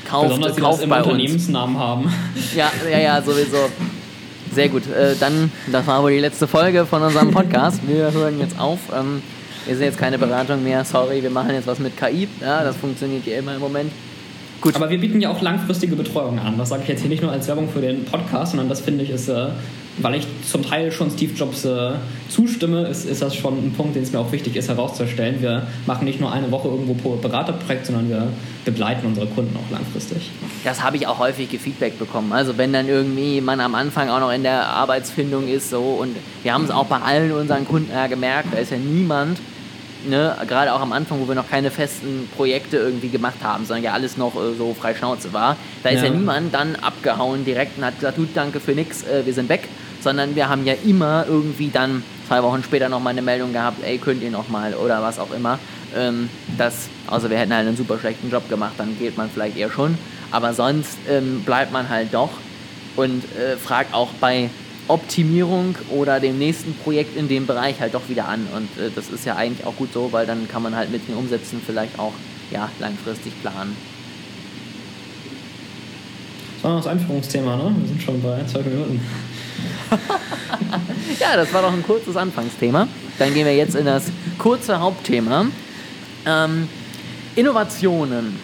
Kauft, 0.08 0.28
Besonders, 0.28 0.54
die 0.56 0.60
kauft 0.60 0.78
das 0.78 0.84
im 0.84 0.92
Unternehmensnamen 0.92 1.78
haben. 1.78 2.12
Ja, 2.54 2.70
ja, 2.90 2.98
ja, 2.98 3.22
sowieso. 3.22 3.68
Sehr 4.52 4.68
gut. 4.68 4.82
Äh, 4.86 5.14
dann, 5.18 5.52
das 5.70 5.86
war 5.86 6.02
wohl 6.02 6.10
die 6.12 6.18
letzte 6.18 6.48
Folge 6.48 6.86
von 6.86 7.02
unserem 7.02 7.30
Podcast. 7.32 7.80
Wir 7.86 8.12
hören 8.12 8.38
jetzt 8.40 8.58
auf. 8.58 8.78
Ähm, 8.92 9.22
wir 9.66 9.76
sind 9.76 9.84
jetzt 9.84 9.98
keine 9.98 10.18
Beratung 10.18 10.64
mehr. 10.64 10.84
Sorry, 10.84 11.22
wir 11.22 11.30
machen 11.30 11.50
jetzt 11.54 11.66
was 11.66 11.78
mit 11.78 11.96
KI. 11.96 12.28
Ja, 12.40 12.64
das 12.64 12.76
funktioniert 12.76 13.26
ja 13.26 13.38
immer 13.38 13.54
im 13.54 13.60
Moment. 13.60 13.92
Gut. 14.60 14.76
Aber 14.76 14.90
wir 14.90 14.98
bieten 14.98 15.20
ja 15.20 15.30
auch 15.30 15.40
langfristige 15.40 15.96
Betreuung 15.96 16.38
an. 16.38 16.58
Das 16.58 16.68
sage 16.68 16.82
ich 16.82 16.88
jetzt 16.88 17.00
hier 17.00 17.08
nicht 17.08 17.22
nur 17.22 17.32
als 17.32 17.48
Werbung 17.48 17.68
für 17.68 17.80
den 17.80 18.04
Podcast, 18.04 18.52
sondern 18.52 18.68
das 18.68 18.80
finde 18.80 19.04
ich 19.04 19.10
ist, 19.10 19.28
äh, 19.28 19.48
weil 19.98 20.16
ich 20.16 20.26
zum 20.46 20.62
Teil 20.62 20.92
schon 20.92 21.10
Steve 21.10 21.32
Jobs 21.34 21.64
äh, 21.64 21.92
zustimme, 22.28 22.86
ist, 22.86 23.06
ist 23.06 23.22
das 23.22 23.34
schon 23.34 23.54
ein 23.54 23.72
Punkt, 23.72 23.96
den 23.96 24.02
es 24.02 24.12
mir 24.12 24.18
auch 24.18 24.32
wichtig 24.32 24.56
ist 24.56 24.68
herauszustellen. 24.68 25.40
Wir 25.40 25.66
machen 25.86 26.04
nicht 26.04 26.20
nur 26.20 26.32
eine 26.32 26.50
Woche 26.50 26.68
irgendwo 26.68 26.94
pro 26.94 27.16
Beraterprojekt, 27.16 27.86
sondern 27.86 28.08
wir 28.08 28.28
begleiten 28.64 29.06
unsere 29.06 29.26
Kunden 29.26 29.56
auch 29.56 29.70
langfristig. 29.70 30.30
Das 30.64 30.82
habe 30.82 30.96
ich 30.96 31.06
auch 31.06 31.18
häufig 31.18 31.48
Feedback 31.58 31.98
bekommen. 31.98 32.32
Also 32.32 32.58
wenn 32.58 32.72
dann 32.72 32.88
irgendwie 32.88 33.40
man 33.40 33.60
am 33.60 33.74
Anfang 33.74 34.10
auch 34.10 34.20
noch 34.20 34.32
in 34.32 34.42
der 34.42 34.66
Arbeitsfindung 34.66 35.48
ist 35.48 35.70
so 35.70 35.80
und 35.80 36.14
wir 36.42 36.52
haben 36.52 36.64
es 36.64 36.70
auch 36.70 36.86
bei 36.86 36.98
allen 36.98 37.32
unseren 37.32 37.66
Kunden 37.66 37.90
ja 37.90 38.06
gemerkt, 38.06 38.52
da 38.52 38.58
ist 38.58 38.70
ja 38.70 38.78
niemand, 38.78 39.38
ne, 40.06 40.36
gerade 40.46 40.72
auch 40.72 40.80
am 40.80 40.92
Anfang, 40.92 41.20
wo 41.20 41.28
wir 41.28 41.34
noch 41.34 41.48
keine 41.48 41.70
festen 41.70 42.28
Projekte 42.36 42.76
irgendwie 42.76 43.08
gemacht 43.08 43.38
haben, 43.42 43.64
sondern 43.64 43.84
ja 43.84 43.92
alles 43.92 44.16
noch 44.16 44.34
äh, 44.34 44.54
so 44.56 44.74
frei 44.74 44.94
Schnauze 44.94 45.32
war, 45.32 45.56
da 45.82 45.90
ist 45.90 46.02
ja. 46.02 46.06
ja 46.06 46.10
niemand 46.10 46.54
dann 46.54 46.76
abgehauen 46.76 47.44
direkt 47.44 47.78
und 47.78 47.84
hat 47.84 47.96
gesagt, 47.98 48.18
du 48.18 48.26
danke 48.32 48.60
für 48.60 48.72
nix, 48.72 49.02
äh, 49.04 49.24
wir 49.24 49.34
sind 49.34 49.48
weg, 49.48 49.68
sondern 50.00 50.34
wir 50.34 50.48
haben 50.48 50.64
ja 50.66 50.74
immer 50.84 51.26
irgendwie 51.28 51.68
dann 51.68 52.02
zwei 52.26 52.42
Wochen 52.42 52.62
später 52.62 52.88
nochmal 52.88 53.12
eine 53.12 53.22
Meldung 53.22 53.52
gehabt, 53.52 53.84
ey, 53.84 53.98
könnt 53.98 54.22
ihr 54.22 54.30
nochmal 54.30 54.74
oder 54.74 55.02
was 55.02 55.18
auch 55.18 55.32
immer. 55.32 55.58
Ähm, 55.96 56.30
das, 56.56 56.88
also 57.06 57.28
wir 57.28 57.38
hätten 57.38 57.54
halt 57.54 57.66
einen 57.66 57.76
super 57.76 57.98
schlechten 57.98 58.30
Job 58.30 58.48
gemacht, 58.48 58.74
dann 58.78 58.98
geht 58.98 59.16
man 59.16 59.28
vielleicht 59.28 59.56
eher 59.56 59.70
schon, 59.70 59.98
aber 60.30 60.54
sonst 60.54 60.98
ähm, 61.08 61.42
bleibt 61.44 61.72
man 61.72 61.88
halt 61.88 62.14
doch 62.14 62.30
und 62.96 63.24
äh, 63.36 63.56
fragt 63.56 63.92
auch 63.94 64.10
bei 64.20 64.50
Optimierung 64.90 65.76
oder 65.90 66.18
dem 66.20 66.38
nächsten 66.38 66.74
Projekt 66.74 67.16
in 67.16 67.28
dem 67.28 67.46
Bereich 67.46 67.80
halt 67.80 67.94
doch 67.94 68.08
wieder 68.08 68.28
an. 68.28 68.46
Und 68.54 68.82
äh, 68.82 68.90
das 68.94 69.08
ist 69.08 69.24
ja 69.24 69.36
eigentlich 69.36 69.66
auch 69.66 69.76
gut 69.76 69.92
so, 69.92 70.12
weil 70.12 70.26
dann 70.26 70.48
kann 70.48 70.62
man 70.62 70.74
halt 70.74 70.90
mit 70.90 71.06
den 71.08 71.14
Umsätzen 71.14 71.60
vielleicht 71.64 71.98
auch 71.98 72.12
ja, 72.50 72.68
langfristig 72.80 73.32
planen. 73.40 73.76
Das 76.56 76.64
war 76.64 76.70
noch 76.72 76.84
das 76.84 76.88
Einführungsthema, 76.88 77.56
ne? 77.56 77.74
Wir 77.78 77.88
sind 77.88 78.02
schon 78.02 78.20
bei 78.20 78.44
zwei 78.44 78.62
Minuten. 78.62 79.00
ja, 81.20 81.36
das 81.36 81.52
war 81.54 81.62
doch 81.62 81.72
ein 81.72 81.82
kurzes 81.82 82.16
Anfangsthema. 82.16 82.86
Dann 83.18 83.32
gehen 83.32 83.46
wir 83.46 83.56
jetzt 83.56 83.74
in 83.74 83.86
das 83.86 84.04
kurze 84.38 84.80
Hauptthema. 84.80 85.46
Ähm, 86.26 86.68
Innovationen. 87.36 88.36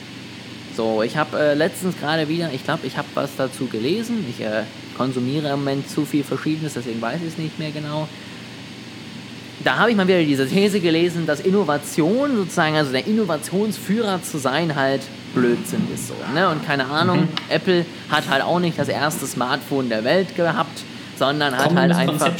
So, 0.76 1.02
ich 1.02 1.16
habe 1.16 1.38
äh, 1.38 1.54
letztens 1.54 1.98
gerade 1.98 2.28
wieder, 2.28 2.52
ich 2.52 2.64
glaube, 2.64 2.86
ich 2.86 2.96
habe 2.96 3.08
was 3.14 3.30
dazu 3.36 3.66
gelesen. 3.66 4.24
Ich 4.30 4.44
äh, 4.44 4.62
konsumiere 4.96 5.48
im 5.48 5.60
Moment 5.60 5.88
zu 5.88 6.04
viel 6.04 6.24
Verschiedenes, 6.24 6.74
deswegen 6.74 7.00
weiß 7.00 7.20
ich 7.22 7.28
es 7.28 7.38
nicht 7.38 7.58
mehr 7.58 7.70
genau. 7.70 8.08
Da 9.64 9.78
habe 9.78 9.90
ich 9.90 9.96
mal 9.96 10.06
wieder 10.06 10.22
diese 10.22 10.46
These 10.46 10.80
gelesen, 10.80 11.26
dass 11.26 11.40
Innovation 11.40 12.36
sozusagen, 12.36 12.76
also 12.76 12.92
der 12.92 13.06
Innovationsführer 13.06 14.22
zu 14.22 14.38
sein, 14.38 14.76
halt 14.76 15.02
Blödsinn 15.34 15.82
ist 15.92 16.08
so. 16.08 16.14
Ne? 16.34 16.48
Und 16.48 16.64
keine 16.64 16.86
Ahnung, 16.86 17.22
mhm. 17.22 17.28
Apple 17.48 17.84
hat 18.10 18.28
halt 18.28 18.42
auch 18.42 18.60
nicht 18.60 18.78
das 18.78 18.88
erste 18.88 19.26
Smartphone 19.26 19.88
der 19.88 20.04
Welt 20.04 20.36
gehabt, 20.36 20.82
sondern 21.18 21.56
hat 21.56 21.74
halt 21.74 21.92
einfach. 21.92 22.30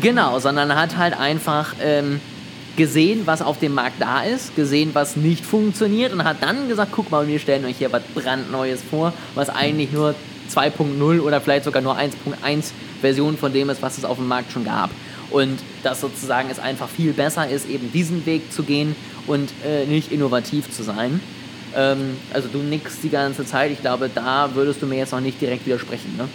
Genau, 0.00 0.38
sondern 0.40 0.74
hat 0.74 0.96
halt 0.96 1.18
einfach 1.18 1.74
ähm, 1.80 2.20
gesehen, 2.76 3.22
was 3.24 3.42
auf 3.42 3.58
dem 3.58 3.74
Markt 3.74 4.00
da 4.00 4.22
ist, 4.22 4.56
gesehen, 4.56 4.90
was 4.94 5.16
nicht 5.16 5.44
funktioniert 5.44 6.12
und 6.12 6.24
hat 6.24 6.42
dann 6.42 6.68
gesagt, 6.68 6.92
guck 6.92 7.10
mal, 7.10 7.26
wir 7.26 7.38
stellen 7.38 7.64
euch 7.64 7.78
hier 7.78 7.92
was 7.92 8.02
brandneues 8.14 8.80
vor, 8.82 9.12
was 9.34 9.48
eigentlich 9.48 9.92
nur 9.92 10.14
2.0 10.50 11.20
oder 11.20 11.40
vielleicht 11.40 11.64
sogar 11.64 11.82
nur 11.82 11.96
1.1 11.96 12.72
Version 13.00 13.36
von 13.36 13.52
dem 13.52 13.70
ist, 13.70 13.82
was 13.82 13.98
es 13.98 14.04
auf 14.04 14.16
dem 14.16 14.28
Markt 14.28 14.52
schon 14.52 14.64
gab. 14.64 14.90
Und 15.30 15.58
dass 15.82 16.00
sozusagen 16.00 16.48
es 16.50 16.58
einfach 16.58 16.88
viel 16.88 17.12
besser 17.12 17.48
ist, 17.48 17.68
eben 17.68 17.92
diesen 17.92 18.26
Weg 18.26 18.52
zu 18.52 18.62
gehen 18.62 18.94
und 19.26 19.50
äh, 19.64 19.84
nicht 19.86 20.12
innovativ 20.12 20.70
zu 20.70 20.82
sein. 20.82 21.20
Ähm, 21.74 22.16
also 22.32 22.48
du 22.48 22.58
nix 22.58 23.00
die 23.00 23.10
ganze 23.10 23.44
Zeit. 23.44 23.70
Ich 23.70 23.80
glaube, 23.80 24.08
da 24.12 24.54
würdest 24.54 24.82
du 24.82 24.86
mir 24.86 24.98
jetzt 24.98 25.12
noch 25.12 25.20
nicht 25.20 25.40
direkt 25.40 25.66
widersprechen. 25.66 26.16
Ne? 26.16 26.28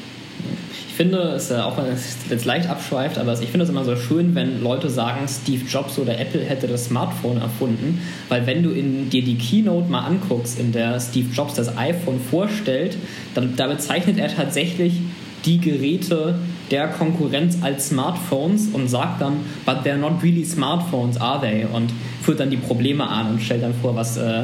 Ich 1.01 1.08
finde 1.08 1.24
es, 1.29 1.51
auch 1.51 1.77
wenn 1.77 1.86
es 1.86 2.15
jetzt 2.29 2.46
leicht 2.46 2.70
abschweift, 2.70 3.17
aber 3.17 3.34
ich 3.34 3.50
finde 3.50 3.63
es 3.63 3.72
immer 3.72 3.84
so 3.84 3.96
schön, 3.96 4.36
wenn 4.36 4.62
Leute 4.62 4.88
sagen, 4.88 5.27
Steve 5.27 5.65
Jobs 5.67 5.98
oder 5.98 6.20
Apple 6.20 6.41
hätte 6.41 6.67
das 6.67 6.86
Smartphone 6.86 7.41
erfunden, 7.41 8.00
weil 8.29 8.46
wenn 8.46 8.62
du 8.62 8.70
in, 8.70 9.10
dir 9.10 9.24
die 9.24 9.36
Keynote 9.36 9.89
mal 9.89 10.01
anguckst, 10.01 10.60
in 10.60 10.72
der 10.72 11.00
Steve 11.00 11.25
Jobs 11.34 11.55
das 11.55 11.75
iPhone 11.75 12.20
vorstellt, 12.20 12.98
dann 13.34 13.55
da 13.55 13.65
bezeichnet 13.65 14.20
er 14.20 14.27
tatsächlich 14.27 15.01
die 15.46 15.58
Geräte 15.58 16.36
der 16.70 16.89
Konkurrenz 16.89 17.58
als 17.62 17.88
Smartphones 17.88 18.67
und 18.72 18.88
sagt 18.88 19.24
dann, 19.24 19.38
but 19.65 19.77
they're 19.84 19.98
not 19.98 20.22
really 20.22 20.46
smartphones, 20.46 21.20
are 21.20 21.41
they? 21.41 21.65
Und 21.65 21.91
führt 22.22 22.39
dann 22.39 22.51
die 22.51 22.58
Probleme 22.58 23.08
an 23.08 23.31
und 23.31 23.41
stellt 23.41 23.63
dann 23.63 23.74
vor, 23.74 23.96
was 23.96 24.17
äh, 24.17 24.43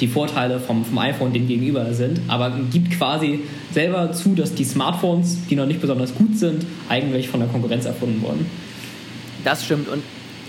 die 0.00 0.08
Vorteile 0.08 0.60
vom, 0.60 0.84
vom 0.84 0.98
iPhone 0.98 1.32
dem 1.32 1.46
gegenüber 1.46 1.92
sind, 1.92 2.20
aber 2.28 2.52
gibt 2.70 2.92
quasi 2.92 3.40
selber 3.72 4.12
zu, 4.12 4.34
dass 4.34 4.54
die 4.54 4.64
Smartphones, 4.64 5.38
die 5.48 5.56
noch 5.56 5.66
nicht 5.66 5.80
besonders 5.80 6.14
gut 6.14 6.38
sind, 6.38 6.64
eigentlich 6.88 7.28
von 7.28 7.40
der 7.40 7.48
Konkurrenz 7.48 7.84
erfunden 7.84 8.22
wurden. 8.22 8.46
Das 9.44 9.64
stimmt 9.64 9.88
und 9.88 10.02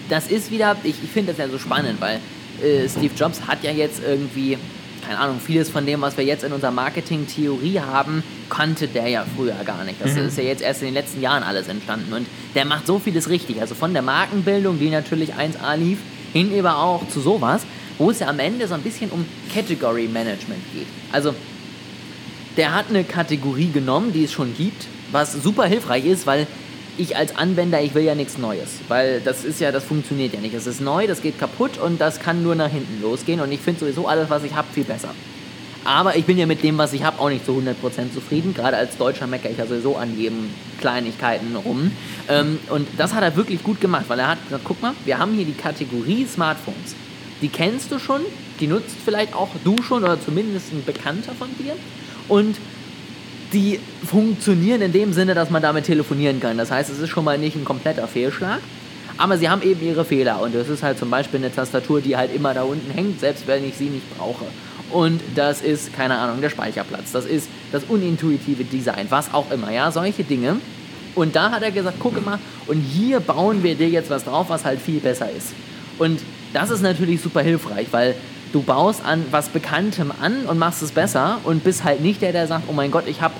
das 0.10 0.28
ist 0.28 0.52
wieder, 0.52 0.76
ich, 0.84 0.96
ich 1.04 1.10
finde 1.10 1.32
das 1.32 1.38
ja 1.38 1.48
so 1.50 1.60
spannend, 1.60 2.02
weil 2.02 2.20
äh, 2.64 2.88
Steve 2.90 3.14
Jobs 3.16 3.42
hat 3.48 3.64
ja 3.64 3.72
jetzt 3.72 4.02
irgendwie, 4.06 4.58
keine 5.06 5.20
Ahnung, 5.20 5.40
vieles 5.40 5.70
von 5.70 5.86
dem, 5.86 6.02
was 6.02 6.18
wir 6.18 6.26
jetzt 6.26 6.44
in 6.44 6.52
unserer 6.52 6.72
Marketing-Theorie 6.72 7.80
haben, 7.80 8.24
kannte 8.50 8.88
der 8.88 9.08
ja 9.08 9.26
früher 9.36 9.56
gar 9.66 9.84
nicht. 9.84 10.02
Das 10.02 10.16
mhm. 10.16 10.28
ist 10.28 10.38
ja 10.38 10.44
jetzt 10.44 10.62
erst 10.62 10.82
in 10.82 10.88
den 10.88 10.96
letzten 10.96 11.22
Jahren 11.22 11.44
alles 11.44 11.68
entstanden 11.68 12.12
und 12.14 12.28
der 12.56 12.66
macht 12.66 12.88
so 12.88 13.00
vieles 13.00 13.30
richtig. 13.30 13.62
Also 13.62 13.76
von 13.76 13.94
der 13.94 14.02
Markenbildung, 14.02 14.80
die 14.80 14.90
natürlich 14.90 15.36
1A 15.36 15.78
lief, 15.78 16.00
hin 16.34 16.56
über 16.56 16.78
auch 16.78 17.08
zu 17.08 17.22
sowas 17.22 17.62
wo 18.00 18.10
es 18.10 18.20
ja 18.20 18.28
am 18.28 18.40
Ende 18.40 18.68
so 18.68 18.74
ein 18.74 18.82
bisschen 18.82 19.12
um 19.12 19.26
Category 19.54 20.08
Management 20.08 20.62
geht. 20.74 20.88
Also, 21.12 21.36
der 22.58 22.74
hat 22.74 22.86
eine 22.90 23.04
Kategorie 23.04 23.70
genommen, 23.72 24.12
die 24.14 24.24
es 24.24 24.32
schon 24.32 24.56
gibt, 24.56 24.88
was 25.12 25.34
super 25.34 25.66
hilfreich 25.66 26.06
ist, 26.06 26.26
weil 26.26 26.48
ich 26.98 27.16
als 27.16 27.36
Anwender, 27.36 27.82
ich 27.82 27.94
will 27.94 28.04
ja 28.04 28.16
nichts 28.16 28.38
Neues, 28.38 28.80
weil 28.88 29.22
das 29.22 29.46
ist 29.46 29.62
ja, 29.62 29.72
das 29.72 29.84
funktioniert 29.84 30.34
ja 30.34 30.40
nicht. 30.40 30.56
Das 30.56 30.68
ist 30.68 30.82
neu, 30.82 31.08
das 31.08 31.22
geht 31.22 31.40
kaputt 31.40 31.78
und 31.78 32.02
das 32.02 32.20
kann 32.20 32.44
nur 32.44 32.56
nach 32.56 32.70
hinten 32.70 33.02
losgehen 33.02 33.40
und 33.40 33.52
ich 33.52 33.60
finde 33.60 33.82
sowieso 33.82 34.08
alles, 34.08 34.30
was 34.30 34.44
ich 34.44 34.54
habe, 34.56 34.68
viel 34.74 34.84
besser. 34.84 35.10
Aber 35.86 36.18
ich 36.18 36.26
bin 36.26 36.38
ja 36.38 36.46
mit 36.46 36.62
dem, 36.62 36.78
was 36.78 36.92
ich 36.92 37.04
habe, 37.04 37.20
auch 37.20 37.30
nicht 37.30 37.46
zu 37.46 37.54
100% 37.54 38.14
zufrieden. 38.14 38.54
Gerade 38.54 38.76
als 38.76 38.98
Deutscher 38.98 39.28
meckere 39.28 39.52
ich 39.52 39.58
ja 39.58 39.66
sowieso 39.66 39.96
an 39.96 40.18
jedem 40.18 40.50
Kleinigkeiten 40.80 41.56
rum. 41.56 41.92
Ähm, 42.28 42.60
und 42.70 42.86
das 42.98 43.14
hat 43.14 43.24
er 43.24 43.38
wirklich 43.38 43.64
gut 43.64 43.80
gemacht, 43.80 44.06
weil 44.10 44.20
er 44.20 44.28
hat 44.28 44.44
gesagt, 44.44 44.66
guck 44.66 44.82
mal, 44.82 44.94
wir 45.06 45.18
haben 45.18 45.34
hier 45.34 45.46
die 45.46 45.54
Kategorie 45.54 46.26
Smartphones 46.26 46.96
die 47.42 47.50
kennst 47.50 47.92
du 47.92 48.00
schon, 48.00 48.22
die 48.60 48.68
nutzt 48.68 48.96
vielleicht 49.04 49.34
auch 49.34 49.50
du 49.64 49.82
schon 49.82 50.04
oder 50.04 50.20
zumindest 50.20 50.72
ein 50.74 50.84
Bekannter 50.86 51.34
von 51.34 51.50
dir. 51.58 51.76
Und 52.28 52.58
die 53.54 53.80
funktionieren 54.06 54.82
in 54.82 54.92
dem 54.92 55.14
Sinne, 55.14 55.34
dass 55.34 55.50
man 55.50 55.62
damit 55.62 55.86
telefonieren 55.86 56.40
kann. 56.40 56.58
Das 56.58 56.70
heißt, 56.72 56.90
es 56.90 57.00
ist 57.00 57.10
schon 57.10 57.24
mal 57.24 57.38
nicht 57.38 57.56
ein 57.56 57.66
kompletter 57.66 58.08
Fehlschlag. 58.08 58.60
Aber 59.18 59.38
sie 59.38 59.50
haben 59.50 59.62
eben 59.64 59.86
ihre 59.86 60.06
Fehler 60.06 60.42
und 60.42 60.56
das 60.56 60.70
ist 60.70 60.82
halt 60.82 60.98
zum 60.98 61.10
Beispiel 61.10 61.40
eine 61.40 61.54
Tastatur, 61.54 62.00
die 62.00 62.16
halt 62.16 62.34
immer 62.34 62.54
da 62.54 62.64
unten 62.64 62.90
hängt, 62.90 63.20
selbst 63.20 63.48
wenn 63.48 63.68
ich 63.68 63.76
sie 63.76 63.90
nicht 63.90 64.18
brauche. 64.18 64.46
Und 64.92 65.22
das 65.36 65.62
ist, 65.62 65.94
keine 65.94 66.18
Ahnung, 66.18 66.40
der 66.40 66.50
Speicherplatz. 66.50 67.12
Das 67.12 67.26
ist 67.26 67.50
das 67.74 67.84
unintuitive 67.84 68.64
Design, 68.64 69.08
was 69.10 69.34
auch 69.34 69.52
immer, 69.52 69.72
ja, 69.72 69.92
solche 69.92 70.24
Dinge. 70.24 70.62
Und 71.16 71.36
da 71.36 71.52
hat 71.52 71.64
er 71.64 71.72
gesagt, 71.72 72.00
gucke 72.00 72.22
mal, 72.22 72.40
und 72.68 72.80
hier 72.80 73.20
bauen 73.20 73.62
wir 73.62 73.76
dir 73.76 73.90
jetzt 73.90 74.10
was 74.10 74.24
drauf, 74.24 74.46
was 74.50 74.64
halt 74.64 74.80
viel 74.80 75.02
besser 75.02 75.30
ist. 75.30 75.54
Und 75.98 76.22
das 76.54 76.70
ist 76.70 76.82
natürlich 76.82 77.22
super 77.22 77.42
hilfreich, 77.42 77.88
weil 77.92 78.16
du 78.52 78.62
baust 78.62 79.04
an 79.06 79.26
was 79.32 79.50
Bekanntem 79.50 80.12
an 80.22 80.46
und 80.46 80.58
machst 80.58 80.82
es 80.82 80.92
besser 80.92 81.40
und 81.44 81.64
bist 81.64 81.84
halt 81.84 82.02
nicht 82.02 82.22
der, 82.22 82.32
der 82.32 82.48
sagt, 82.48 82.66
oh 82.68 82.74
mein 82.74 82.92
Gott, 82.92 83.08
ich 83.08 83.22
habe 83.22 83.36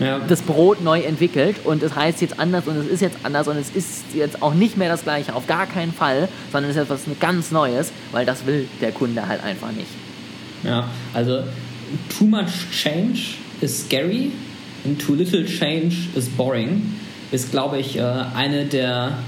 ja. 0.00 0.20
das 0.20 0.42
Brot 0.42 0.82
neu 0.82 1.00
entwickelt 1.00 1.56
und 1.64 1.82
es 1.82 1.94
heißt 1.94 2.20
jetzt 2.20 2.38
anders 2.38 2.66
und 2.66 2.76
es 2.76 2.86
ist 2.86 3.00
jetzt 3.00 3.18
anders 3.22 3.48
und 3.48 3.56
es 3.56 3.70
ist 3.70 4.04
jetzt 4.14 4.42
auch 4.42 4.54
nicht 4.54 4.76
mehr 4.76 4.88
das 4.88 5.02
gleiche, 5.02 5.34
auf 5.34 5.46
gar 5.46 5.66
keinen 5.66 5.92
Fall, 5.92 6.28
sondern 6.52 6.70
es 6.70 6.76
ist 6.76 6.82
etwas 6.82 7.00
ganz 7.20 7.50
Neues, 7.50 7.92
weil 8.12 8.26
das 8.26 8.46
will 8.46 8.68
der 8.80 8.92
Kunde 8.92 9.26
halt 9.26 9.42
einfach 9.42 9.72
nicht. 9.72 9.90
Ja, 10.62 10.88
also 11.12 11.42
too 12.16 12.24
much 12.24 12.70
change 12.72 13.36
is 13.60 13.84
scary 13.84 14.32
and 14.84 15.00
too 15.00 15.14
little 15.14 15.44
change 15.44 16.08
is 16.14 16.28
boring 16.28 16.94
ist, 17.30 17.50
glaube 17.50 17.78
ich, 17.78 17.96
äh, 17.96 18.02
eine 18.34 18.64
der 18.64 19.18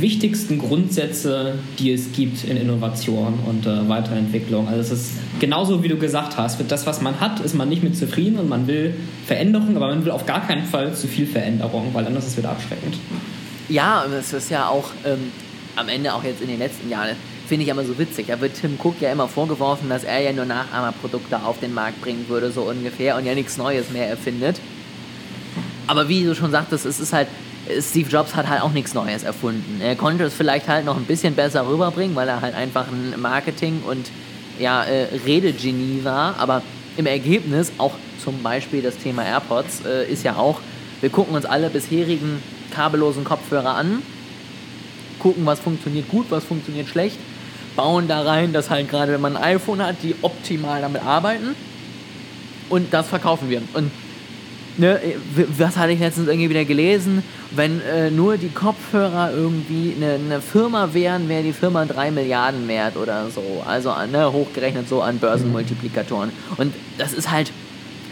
wichtigsten 0.00 0.58
Grundsätze, 0.58 1.54
die 1.78 1.92
es 1.92 2.12
gibt 2.12 2.44
in 2.44 2.56
Innovation 2.56 3.38
und 3.46 3.66
äh, 3.66 3.88
Weiterentwicklung. 3.88 4.68
Also 4.68 4.80
es 4.80 4.90
ist 4.92 5.12
genauso, 5.40 5.82
wie 5.82 5.88
du 5.88 5.96
gesagt 5.96 6.36
hast, 6.36 6.58
mit 6.58 6.70
das, 6.70 6.86
was 6.86 7.00
man 7.00 7.20
hat, 7.20 7.40
ist 7.40 7.54
man 7.54 7.68
nicht 7.68 7.82
mit 7.82 7.96
zufrieden 7.96 8.38
und 8.38 8.48
man 8.48 8.66
will 8.66 8.94
Veränderung, 9.26 9.76
aber 9.76 9.88
man 9.88 10.04
will 10.04 10.12
auf 10.12 10.26
gar 10.26 10.46
keinen 10.46 10.64
Fall 10.64 10.94
zu 10.94 11.08
viel 11.08 11.26
Veränderung, 11.26 11.90
weil 11.92 12.06
anders 12.06 12.24
ist 12.24 12.32
es 12.32 12.38
wieder 12.38 12.50
abschreckend. 12.50 12.96
Ja, 13.68 14.04
es 14.18 14.32
ist 14.32 14.50
ja 14.50 14.68
auch 14.68 14.90
ähm, 15.04 15.32
am 15.74 15.88
Ende 15.88 16.14
auch 16.14 16.24
jetzt 16.24 16.40
in 16.40 16.48
den 16.48 16.58
letzten 16.58 16.88
Jahren, 16.88 17.16
finde 17.46 17.64
ich 17.64 17.70
immer 17.70 17.84
so 17.84 17.98
witzig. 17.98 18.26
Da 18.28 18.40
wird 18.40 18.54
Tim 18.60 18.78
Cook 18.82 19.00
ja 19.00 19.12
immer 19.12 19.28
vorgeworfen, 19.28 19.88
dass 19.88 20.04
er 20.04 20.20
ja 20.20 20.32
nur 20.32 20.44
Nachahmerprodukte 20.44 21.42
auf 21.42 21.60
den 21.60 21.74
Markt 21.74 22.00
bringen 22.00 22.26
würde, 22.28 22.50
so 22.50 22.62
ungefähr, 22.62 23.16
und 23.16 23.26
ja 23.26 23.34
nichts 23.34 23.56
Neues 23.56 23.90
mehr 23.90 24.08
erfindet. 24.08 24.60
Aber 25.86 26.08
wie 26.08 26.24
du 26.24 26.34
schon 26.34 26.50
sagtest, 26.50 26.86
es 26.86 26.98
ist 26.98 27.12
halt 27.12 27.28
Steve 27.80 28.08
Jobs 28.08 28.34
hat 28.34 28.48
halt 28.48 28.62
auch 28.62 28.72
nichts 28.72 28.94
Neues 28.94 29.22
erfunden. 29.22 29.80
Er 29.80 29.96
konnte 29.96 30.24
es 30.24 30.34
vielleicht 30.34 30.68
halt 30.68 30.84
noch 30.84 30.96
ein 30.96 31.04
bisschen 31.04 31.34
besser 31.34 31.66
rüberbringen, 31.68 32.14
weil 32.14 32.28
er 32.28 32.40
halt 32.40 32.54
einfach 32.54 32.86
ein 32.88 33.20
Marketing- 33.20 33.82
und 33.88 34.10
ja, 34.58 34.84
äh, 34.84 35.06
Redegenie 35.26 36.04
war. 36.04 36.36
Aber 36.38 36.62
im 36.96 37.06
Ergebnis, 37.06 37.72
auch 37.78 37.92
zum 38.22 38.42
Beispiel 38.42 38.82
das 38.82 38.96
Thema 38.96 39.24
AirPods, 39.24 39.84
äh, 39.84 40.10
ist 40.10 40.24
ja 40.24 40.36
auch, 40.36 40.60
wir 41.00 41.10
gucken 41.10 41.34
uns 41.34 41.44
alle 41.44 41.68
bisherigen 41.68 42.42
kabellosen 42.70 43.24
Kopfhörer 43.24 43.74
an, 43.74 44.02
gucken, 45.18 45.44
was 45.46 45.60
funktioniert 45.60 46.08
gut, 46.08 46.26
was 46.30 46.44
funktioniert 46.44 46.88
schlecht, 46.88 47.18
bauen 47.74 48.08
da 48.08 48.22
rein, 48.22 48.52
dass 48.52 48.70
halt 48.70 48.88
gerade, 48.88 49.12
wenn 49.12 49.20
man 49.20 49.36
ein 49.36 49.56
iPhone 49.56 49.82
hat, 49.82 49.96
die 50.02 50.14
optimal 50.22 50.80
damit 50.80 51.02
arbeiten 51.02 51.54
und 52.68 52.92
das 52.92 53.08
verkaufen 53.08 53.50
wir. 53.50 53.62
Und 53.74 53.90
ne, 54.78 55.00
was 55.56 55.76
hatte 55.76 55.92
ich 55.92 56.00
letztens 56.00 56.28
irgendwie 56.28 56.50
wieder 56.50 56.64
gelesen? 56.64 57.22
Wenn 57.50 57.80
äh, 57.80 58.10
nur 58.10 58.36
die 58.36 58.48
Kopfhörer 58.48 59.32
irgendwie 59.32 59.94
eine, 59.96 60.14
eine 60.14 60.40
Firma 60.40 60.92
wären, 60.92 61.28
wäre 61.28 61.42
die 61.42 61.52
Firma 61.52 61.84
3 61.84 62.10
Milliarden 62.10 62.66
wert 62.68 62.96
oder 62.96 63.30
so. 63.30 63.62
Also 63.66 63.92
ne, 64.10 64.32
hochgerechnet 64.32 64.88
so 64.88 65.02
an 65.02 65.18
Börsenmultiplikatoren. 65.18 66.30
Und 66.56 66.74
das 66.98 67.12
ist 67.12 67.30
halt, 67.30 67.52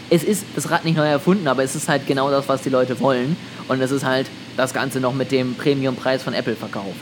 es 0.09 0.23
ist 0.23 0.45
das 0.55 0.69
Rad 0.71 0.85
nicht 0.85 0.97
neu 0.97 1.07
erfunden, 1.07 1.47
aber 1.47 1.63
es 1.63 1.75
ist 1.75 1.89
halt 1.89 2.07
genau 2.07 2.29
das, 2.29 2.47
was 2.47 2.61
die 2.61 2.69
Leute 2.69 2.99
wollen. 2.99 3.35
Und 3.67 3.81
es 3.81 3.91
ist 3.91 4.05
halt 4.05 4.27
das 4.57 4.73
Ganze 4.73 4.99
noch 4.99 5.13
mit 5.13 5.31
dem 5.31 5.55
Premiumpreis 5.55 6.23
von 6.23 6.33
Apple 6.33 6.55
verkauft. 6.55 6.99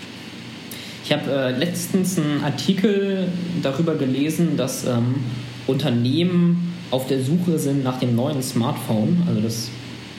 Ich 1.05 1.11
habe 1.11 1.29
äh, 1.29 1.51
letztens 1.51 2.17
einen 2.17 2.43
Artikel 2.43 3.27
darüber 3.61 3.95
gelesen, 3.95 4.55
dass 4.55 4.85
ähm, 4.85 5.15
Unternehmen 5.67 6.72
auf 6.93 7.07
der 7.07 7.23
Suche 7.23 7.57
sind 7.57 7.83
nach 7.83 7.99
dem 7.99 8.15
neuen 8.15 8.43
Smartphone. 8.43 9.23
Also 9.27 9.41
das 9.41 9.69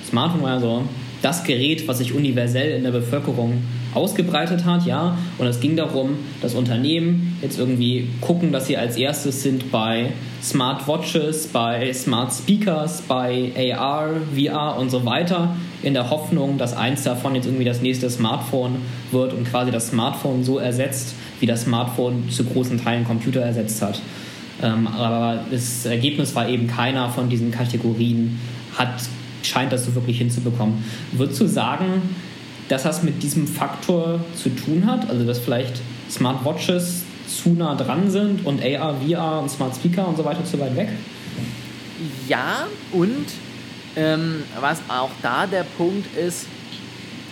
Smartphone 0.09 0.43
war 0.43 0.55
ja 0.55 0.61
so 0.61 0.83
das 1.23 1.45
Gerät, 1.45 1.87
was 1.87 1.99
sich 1.99 2.13
universell 2.13 2.73
in 2.73 2.83
der 2.83 2.91
Bevölkerung 2.91 3.63
ausgebreitet 3.95 4.65
hat, 4.65 4.85
ja. 4.85 5.17
Und 5.39 5.47
es 5.47 5.61
ging 5.61 5.77
darum, 5.77 6.17
dass 6.43 6.55
Unternehmen 6.55 7.39
jetzt 7.41 7.61
irgendwie 7.61 8.09
gucken, 8.21 8.51
dass 8.51 8.67
sie 8.67 8.77
als 8.77 8.97
erstes 8.97 9.45
sind 9.45 9.71
bei 9.71 10.11
Smartwatches, 10.43 11.47
bei 11.47 11.93
Smart 11.93 12.33
Speakers, 12.33 13.03
bei 13.03 13.53
AR, 13.57 14.11
VR 14.35 14.77
und 14.77 14.91
so 14.91 15.07
weiter, 15.07 15.55
in 15.85 15.95
der 15.95 16.11
Hoffnung, 16.11 16.59
dass 16.59 16.77
eins 16.77 17.05
davon 17.05 17.37
jetzt 17.37 17.47
irgendwie 17.47 17.65
das 17.65 17.83
nächste 17.83 18.11
Smartphone 18.11 18.79
wird 19.13 19.33
und 19.33 19.49
quasi 19.49 19.71
das 19.71 19.91
Smartphone 19.91 20.43
so 20.43 20.59
ersetzt, 20.59 21.15
wie 21.39 21.47
das 21.47 21.63
Smartphone 21.63 22.29
zu 22.31 22.43
großen 22.45 22.83
Teilen 22.83 23.05
Computer 23.05 23.43
ersetzt 23.43 23.81
hat. 23.81 24.01
Ähm, 24.65 24.87
aber 24.87 25.45
das 25.51 25.85
Ergebnis 25.85 26.35
war 26.35 26.49
eben 26.49 26.67
keiner 26.67 27.11
von 27.11 27.29
diesen 27.29 27.51
Kategorien 27.51 28.41
hat, 28.77 28.95
scheint 29.43 29.73
das 29.73 29.85
so 29.85 29.95
wirklich 29.95 30.19
hinzubekommen. 30.19 30.83
Würdest 31.13 31.41
du 31.41 31.47
sagen, 31.47 32.17
dass 32.69 32.85
das 32.85 33.03
mit 33.03 33.23
diesem 33.23 33.47
Faktor 33.47 34.21
zu 34.35 34.49
tun 34.49 34.87
hat? 34.87 35.09
Also 35.11 35.25
dass 35.27 35.39
vielleicht 35.39 35.83
Smartwatches 36.11 37.03
zu 37.29 37.51
nah 37.51 37.75
dran 37.75 38.11
sind 38.11 38.47
und 38.47 38.63
AR, 38.65 38.97
VR 38.97 39.41
und 39.41 39.51
Smart 39.51 39.77
Speaker 39.77 40.09
und 40.09 40.17
so 40.17 40.25
weiter 40.25 40.45
zu 40.45 40.59
weit 40.59 40.75
weg? 40.77 40.89
Ja, 42.27 42.67
und 42.93 43.27
ähm, 43.97 44.43
was 44.61 44.81
auch 44.89 45.11
da 45.23 45.47
der 45.47 45.65
Punkt 45.77 46.17
ist, 46.17 46.47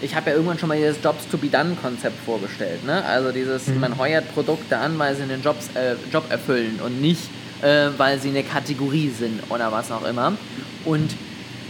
ich 0.02 0.16
habe 0.16 0.30
ja 0.30 0.36
irgendwann 0.36 0.58
schon 0.58 0.68
mal 0.68 0.76
dieses 0.76 1.02
Jobs 1.02 1.28
to 1.30 1.38
be 1.38 1.48
done 1.48 1.76
Konzept 1.80 2.18
vorgestellt. 2.24 2.84
Ne? 2.84 3.04
Also 3.04 3.30
dieses, 3.30 3.68
mhm. 3.68 3.80
man 3.80 3.98
heuert 3.98 4.32
Produkte 4.34 4.76
an, 4.76 4.98
weil 4.98 5.14
sie 5.14 5.22
einen 5.22 5.42
Jobs, 5.42 5.68
äh, 5.74 5.94
Job 6.12 6.24
erfüllen 6.28 6.80
und 6.84 7.00
nicht, 7.00 7.22
äh, 7.62 7.88
weil 7.96 8.20
sie 8.20 8.30
eine 8.30 8.42
Kategorie 8.42 9.10
sind 9.10 9.40
oder 9.48 9.70
was 9.70 9.92
auch 9.92 10.04
immer. 10.04 10.32
Und 10.84 11.14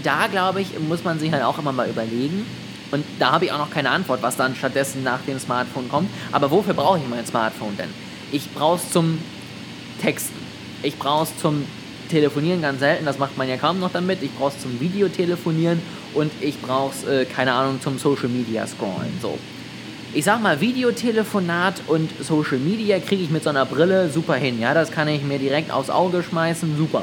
da, 0.03 0.27
glaube 0.29 0.63
ich, 0.63 0.79
muss 0.81 1.05
man 1.05 1.19
sich 1.19 1.31
halt 1.31 1.43
auch 1.43 1.59
immer 1.59 1.73
mal 1.73 1.89
überlegen. 1.89 2.47
Und 2.91 3.05
da 3.19 3.33
habe 3.33 3.45
ich 3.45 3.53
auch 3.53 3.59
noch 3.59 3.71
keine 3.71 3.91
Antwort, 3.91 4.23
was 4.23 4.37
dann 4.37 4.55
stattdessen 4.55 5.03
nach 5.03 5.21
dem 5.27 5.39
Smartphone 5.39 5.89
kommt. 5.89 6.11
Aber 6.33 6.51
wofür 6.51 6.75
brauche 6.75 6.99
ich 6.99 7.09
mein 7.09 7.27
Smartphone 7.27 7.77
denn? 7.77 7.91
Ich 8.33 8.53
brauche 8.53 8.77
es 8.77 8.91
zum 8.91 9.19
Texten. 10.01 10.39
Ich 10.83 10.99
brauche 10.99 11.25
es 11.25 11.39
zum 11.39 11.65
Telefonieren 12.09 12.61
ganz 12.61 12.81
selten, 12.81 13.07
das 13.07 13.19
macht 13.19 13.39
man 13.39 13.49
ja 13.49 13.57
kaum 13.57 13.81
noch 13.81 13.91
damit. 13.91 14.23
Ich 14.23 14.31
brauche 14.33 14.53
es 14.55 14.61
zum 14.61 14.79
Videotelefonieren 14.81 15.81
und 16.15 16.33
ich 16.41 16.61
brauche 16.61 16.93
es, 16.95 17.09
äh, 17.09 17.25
keine 17.25 17.53
Ahnung, 17.53 17.81
zum 17.81 17.99
Social 17.99 18.29
Media 18.29 18.67
scrollen. 18.67 19.13
So. 19.21 19.39
Ich 20.15 20.25
sag 20.25 20.43
mal, 20.43 20.61
Videotelefonat 20.61 21.83
und 21.87 22.11
Social 22.21 22.59
Media 22.59 22.99
kriege 22.99 23.23
ich 23.23 23.31
mit 23.31 23.45
so 23.45 23.51
einer 23.51 23.65
Brille 23.65 24.11
super 24.11 24.35
hin. 24.35 24.61
Ja, 24.61 24.75
das 24.75 24.91
kann 24.91 25.09
ich 25.09 25.23
mir 25.23 25.39
direkt 25.39 25.71
aufs 25.73 25.89
Auge 25.89 26.23
schmeißen, 26.23 26.77
super. 26.77 27.03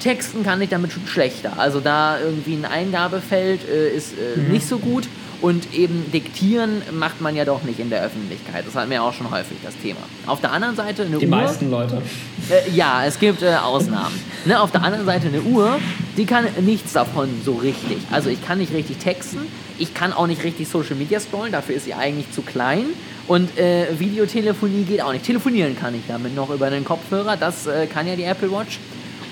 Texten 0.00 0.44
kann 0.44 0.60
ich 0.60 0.68
damit 0.68 0.92
schon 0.92 1.06
schlechter. 1.06 1.54
Also 1.58 1.80
da 1.80 2.20
irgendwie 2.20 2.54
ein 2.54 2.64
Eingabefeld 2.64 3.60
äh, 3.68 3.88
ist 3.88 4.12
äh, 4.12 4.38
mhm. 4.38 4.52
nicht 4.52 4.66
so 4.66 4.78
gut. 4.78 5.08
Und 5.42 5.74
eben 5.74 6.10
diktieren 6.12 6.80
macht 6.92 7.20
man 7.20 7.36
ja 7.36 7.44
doch 7.44 7.62
nicht 7.62 7.78
in 7.78 7.90
der 7.90 8.02
Öffentlichkeit. 8.02 8.66
Das 8.66 8.74
hatten 8.74 8.90
wir 8.90 9.02
auch 9.02 9.12
schon 9.12 9.30
häufig 9.30 9.58
das 9.62 9.76
Thema. 9.76 10.00
Auf 10.26 10.40
der 10.40 10.50
anderen 10.50 10.76
Seite 10.76 11.02
eine 11.02 11.10
die 11.10 11.16
Uhr. 11.16 11.20
Die 11.20 11.26
meisten 11.26 11.70
Leute. 11.70 12.00
Äh, 12.48 12.70
ja, 12.70 13.04
es 13.04 13.18
gibt 13.18 13.42
äh, 13.42 13.54
Ausnahmen. 13.54 14.18
ne, 14.46 14.58
auf 14.58 14.70
der 14.70 14.82
anderen 14.82 15.04
Seite 15.04 15.26
eine 15.26 15.42
Uhr, 15.42 15.78
die 16.16 16.24
kann 16.26 16.46
nichts 16.60 16.92
davon 16.92 17.28
so 17.44 17.54
richtig. 17.54 17.98
Also 18.10 18.30
ich 18.30 18.44
kann 18.44 18.58
nicht 18.58 18.72
richtig 18.72 18.98
texten, 18.98 19.40
ich 19.78 19.94
kann 19.94 20.12
auch 20.12 20.26
nicht 20.26 20.42
richtig 20.44 20.68
Social 20.68 20.96
Media 20.96 21.20
scrollen, 21.20 21.52
dafür 21.52 21.76
ist 21.76 21.84
sie 21.84 21.94
eigentlich 21.94 22.30
zu 22.32 22.42
klein. 22.42 22.86
Und 23.26 23.58
äh, 23.58 23.86
Videotelefonie 23.98 24.84
geht 24.84 25.02
auch 25.02 25.12
nicht. 25.12 25.24
Telefonieren 25.24 25.76
kann 25.76 25.94
ich 25.94 26.02
damit 26.06 26.34
noch 26.34 26.50
über 26.50 26.70
den 26.70 26.84
Kopfhörer, 26.84 27.36
das 27.36 27.66
äh, 27.66 27.86
kann 27.86 28.06
ja 28.06 28.16
die 28.16 28.24
Apple 28.24 28.50
Watch. 28.50 28.78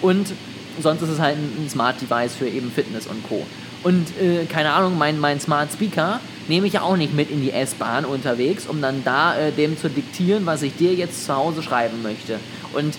Und 0.03 0.33
sonst 0.81 1.03
ist 1.03 1.11
es 1.11 1.21
halt 1.21 1.37
ein, 1.37 1.65
ein 1.65 1.71
Smart 1.71 2.01
Device 2.01 2.35
für 2.35 2.49
eben 2.49 2.71
Fitness 2.71 3.07
und 3.07 3.23
Co. 3.29 3.47
Und 3.83 4.09
äh, 4.21 4.47
keine 4.47 4.73
Ahnung, 4.73 4.99
mein, 4.99 5.21
mein 5.21 5.41
Smart 5.41 5.73
Speaker 5.73 6.21
nehme 6.49 6.67
ich 6.67 6.73
ja 6.73 6.83
auch 6.83 6.97
nicht 6.97 7.15
mit 7.15 7.31
in 7.31 7.41
die 7.41 7.53
S-Bahn 7.53 8.05
unterwegs, 8.05 8.67
um 8.67 8.81
dann 8.81 9.05
da 9.05 9.37
äh, 9.37 9.53
dem 9.53 9.79
zu 9.79 9.89
diktieren, 9.89 10.47
was 10.47 10.63
ich 10.63 10.75
dir 10.77 10.95
jetzt 10.95 11.25
zu 11.25 11.35
Hause 11.35 11.63
schreiben 11.63 12.03
möchte. 12.03 12.39
Und 12.73 12.95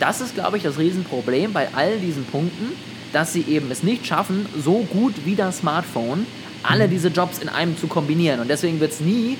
das 0.00 0.20
ist, 0.20 0.34
glaube 0.34 0.56
ich, 0.56 0.62
das 0.62 0.78
Riesenproblem 0.78 1.52
bei 1.52 1.68
all 1.74 1.98
diesen 1.98 2.24
Punkten, 2.24 2.72
dass 3.16 3.32
sie 3.32 3.46
eben 3.48 3.70
es 3.70 3.82
nicht 3.82 4.06
schaffen, 4.06 4.44
so 4.62 4.86
gut 4.92 5.14
wie 5.24 5.36
das 5.36 5.60
Smartphone 5.60 6.26
alle 6.62 6.86
mhm. 6.86 6.90
diese 6.90 7.08
Jobs 7.08 7.38
in 7.38 7.48
einem 7.48 7.78
zu 7.78 7.86
kombinieren. 7.86 8.40
Und 8.40 8.48
deswegen 8.48 8.78
wird 8.78 8.92
es 8.92 9.00
nie, 9.00 9.38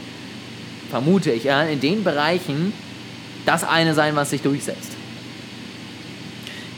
vermute 0.89 1.31
ich, 1.31 1.45
ja, 1.45 1.63
in 1.63 1.79
den 1.81 2.03
Bereichen 2.03 2.73
das 3.45 3.65
eine 3.65 3.93
sein, 3.93 4.17
was 4.17 4.31
sich 4.31 4.41
durchsetzt 4.41 4.93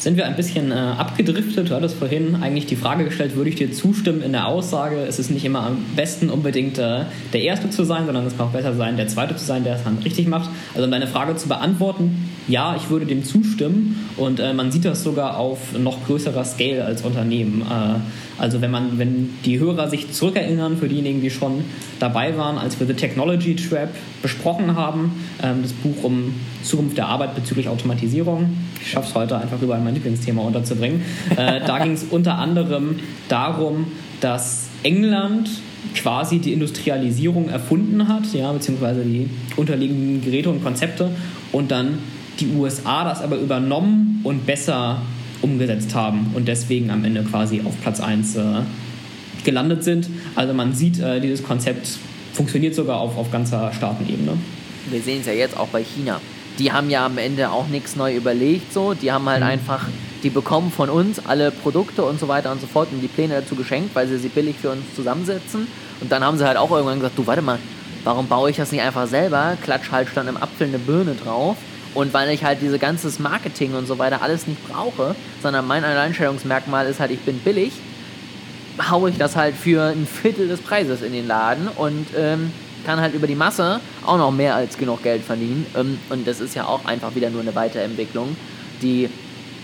sind 0.00 0.16
wir 0.16 0.26
ein 0.26 0.36
bisschen 0.36 0.70
äh, 0.70 0.74
abgedriftet. 0.74 1.70
Du 1.70 1.74
hattest 1.74 1.96
vorhin 1.96 2.36
eigentlich 2.36 2.66
die 2.66 2.76
Frage 2.76 3.04
gestellt, 3.04 3.34
würde 3.34 3.50
ich 3.50 3.56
dir 3.56 3.72
zustimmen 3.72 4.22
in 4.22 4.30
der 4.30 4.46
Aussage, 4.46 4.96
es 5.00 5.18
ist 5.18 5.28
nicht 5.28 5.44
immer 5.44 5.64
am 5.66 5.84
besten 5.96 6.30
unbedingt 6.30 6.78
äh, 6.78 7.00
der 7.32 7.42
Erste 7.42 7.68
zu 7.70 7.82
sein, 7.82 8.06
sondern 8.06 8.24
es 8.24 8.36
kann 8.36 8.46
auch 8.46 8.52
besser 8.52 8.74
sein, 8.74 8.96
der 8.96 9.08
Zweite 9.08 9.34
zu 9.34 9.44
sein, 9.44 9.64
der 9.64 9.74
es 9.74 9.82
dann 9.82 9.98
richtig 9.98 10.28
macht. 10.28 10.50
Also 10.72 10.84
um 10.84 10.90
deine 10.92 11.08
Frage 11.08 11.34
zu 11.34 11.48
beantworten, 11.48 12.30
ja, 12.48 12.74
ich 12.76 12.88
würde 12.88 13.06
dem 13.06 13.24
zustimmen 13.24 14.08
und 14.16 14.40
äh, 14.40 14.54
man 14.54 14.72
sieht 14.72 14.84
das 14.84 15.04
sogar 15.04 15.36
auf 15.36 15.78
noch 15.78 16.06
größerer 16.06 16.44
Scale 16.44 16.84
als 16.84 17.02
Unternehmen. 17.02 17.62
Äh, 17.62 18.40
also 18.40 18.60
wenn 18.60 18.70
man, 18.70 18.98
wenn 18.98 19.30
die 19.44 19.58
Hörer 19.58 19.90
sich 19.90 20.12
zurückerinnern, 20.12 20.78
für 20.78 20.88
diejenigen, 20.88 21.20
die 21.20 21.30
schon 21.30 21.64
dabei 21.98 22.36
waren, 22.38 22.56
als 22.56 22.80
wir 22.80 22.86
The 22.86 22.94
Technology 22.94 23.54
Trap 23.54 23.90
besprochen 24.22 24.74
haben, 24.74 25.12
ähm, 25.42 25.58
das 25.62 25.72
Buch 25.72 26.04
um 26.04 26.34
Zukunft 26.62 26.96
der 26.96 27.06
Arbeit 27.06 27.34
bezüglich 27.34 27.68
Automatisierung. 27.68 28.56
Ich 28.80 28.90
schaffe 28.90 29.08
es 29.08 29.14
heute 29.14 29.36
einfach 29.36 29.60
überall 29.60 29.80
mein 29.80 29.94
Lieblingsthema 29.94 30.40
unterzubringen. 30.42 31.02
Äh, 31.36 31.60
da 31.66 31.78
ging 31.82 31.92
es 31.92 32.04
unter 32.04 32.38
anderem 32.38 32.96
darum, 33.28 33.88
dass 34.20 34.68
England 34.82 35.50
quasi 35.94 36.38
die 36.38 36.52
Industrialisierung 36.52 37.50
erfunden 37.50 38.08
hat, 38.08 38.32
ja, 38.32 38.52
beziehungsweise 38.52 39.02
die 39.02 39.28
unterliegenden 39.56 40.22
Geräte 40.22 40.50
und 40.50 40.62
Konzepte 40.62 41.10
und 41.52 41.70
dann 41.70 41.98
die 42.40 42.48
USA 42.56 43.04
das 43.04 43.20
aber 43.20 43.36
übernommen 43.36 44.20
und 44.24 44.46
besser 44.46 45.02
umgesetzt 45.42 45.94
haben 45.94 46.32
und 46.34 46.48
deswegen 46.48 46.90
am 46.90 47.04
Ende 47.04 47.22
quasi 47.22 47.62
auf 47.64 47.80
Platz 47.80 48.00
1 48.00 48.36
äh, 48.36 48.42
gelandet 49.44 49.84
sind. 49.84 50.08
Also 50.34 50.54
man 50.54 50.74
sieht, 50.74 50.98
äh, 51.00 51.20
dieses 51.20 51.42
Konzept 51.42 51.88
funktioniert 52.32 52.74
sogar 52.74 53.00
auf, 53.00 53.16
auf 53.16 53.30
ganzer 53.30 53.72
Staatenebene. 53.72 54.36
Wir 54.90 55.00
sehen 55.00 55.20
es 55.20 55.26
ja 55.26 55.32
jetzt 55.32 55.56
auch 55.56 55.68
bei 55.68 55.82
China. 55.82 56.20
Die 56.58 56.72
haben 56.72 56.90
ja 56.90 57.06
am 57.06 57.18
Ende 57.18 57.50
auch 57.50 57.68
nichts 57.68 57.94
neu 57.94 58.16
überlegt, 58.16 58.72
so. 58.72 58.94
Die 58.94 59.12
haben 59.12 59.28
halt 59.28 59.40
mhm. 59.40 59.50
einfach, 59.50 59.86
die 60.24 60.30
bekommen 60.30 60.72
von 60.72 60.90
uns 60.90 61.24
alle 61.24 61.52
Produkte 61.52 62.04
und 62.04 62.18
so 62.18 62.26
weiter 62.26 62.50
und 62.50 62.60
so 62.60 62.66
fort 62.66 62.88
und 62.90 63.00
die 63.00 63.08
Pläne 63.08 63.34
dazu 63.34 63.54
geschenkt, 63.54 63.94
weil 63.94 64.08
sie 64.08 64.18
sie 64.18 64.28
billig 64.28 64.56
für 64.60 64.70
uns 64.70 64.82
zusammensetzen. 64.96 65.68
Und 66.00 66.10
dann 66.10 66.24
haben 66.24 66.36
sie 66.36 66.46
halt 66.46 66.56
auch 66.56 66.70
irgendwann 66.70 66.98
gesagt, 66.98 67.16
du 67.16 67.26
warte 67.26 67.42
mal, 67.42 67.58
warum 68.02 68.26
baue 68.26 68.50
ich 68.50 68.56
das 68.56 68.72
nicht 68.72 68.82
einfach 68.82 69.06
selber? 69.06 69.56
Klatsch 69.62 69.92
halt 69.92 70.08
dann 70.14 70.26
im 70.26 70.36
Apfel 70.36 70.66
eine 70.66 70.78
Birne 70.78 71.14
drauf 71.14 71.56
und 71.94 72.12
weil 72.12 72.30
ich 72.30 72.44
halt 72.44 72.60
diese 72.60 72.78
ganzes 72.78 73.18
Marketing 73.18 73.74
und 73.74 73.86
so 73.86 73.98
weiter 73.98 74.22
alles 74.22 74.46
nicht 74.46 74.66
brauche, 74.68 75.14
sondern 75.42 75.66
mein 75.66 75.84
Alleinstellungsmerkmal 75.84 76.86
ist 76.86 77.00
halt, 77.00 77.10
ich 77.10 77.20
bin 77.20 77.38
billig, 77.38 77.72
haue 78.90 79.10
ich 79.10 79.18
das 79.18 79.36
halt 79.36 79.54
für 79.56 79.82
ein 79.82 80.06
Viertel 80.06 80.48
des 80.48 80.60
Preises 80.60 81.02
in 81.02 81.12
den 81.12 81.26
Laden 81.26 81.68
und 81.68 82.06
ähm, 82.16 82.52
kann 82.84 83.00
halt 83.00 83.14
über 83.14 83.26
die 83.26 83.34
Masse 83.34 83.80
auch 84.06 84.18
noch 84.18 84.30
mehr 84.30 84.54
als 84.54 84.78
genug 84.78 85.02
Geld 85.02 85.22
verdienen. 85.22 85.66
Ähm, 85.76 85.98
und 86.10 86.26
das 86.26 86.40
ist 86.40 86.54
ja 86.54 86.66
auch 86.66 86.84
einfach 86.84 87.14
wieder 87.14 87.30
nur 87.30 87.42
eine 87.42 87.54
Weiterentwicklung, 87.54 88.36
die 88.82 89.08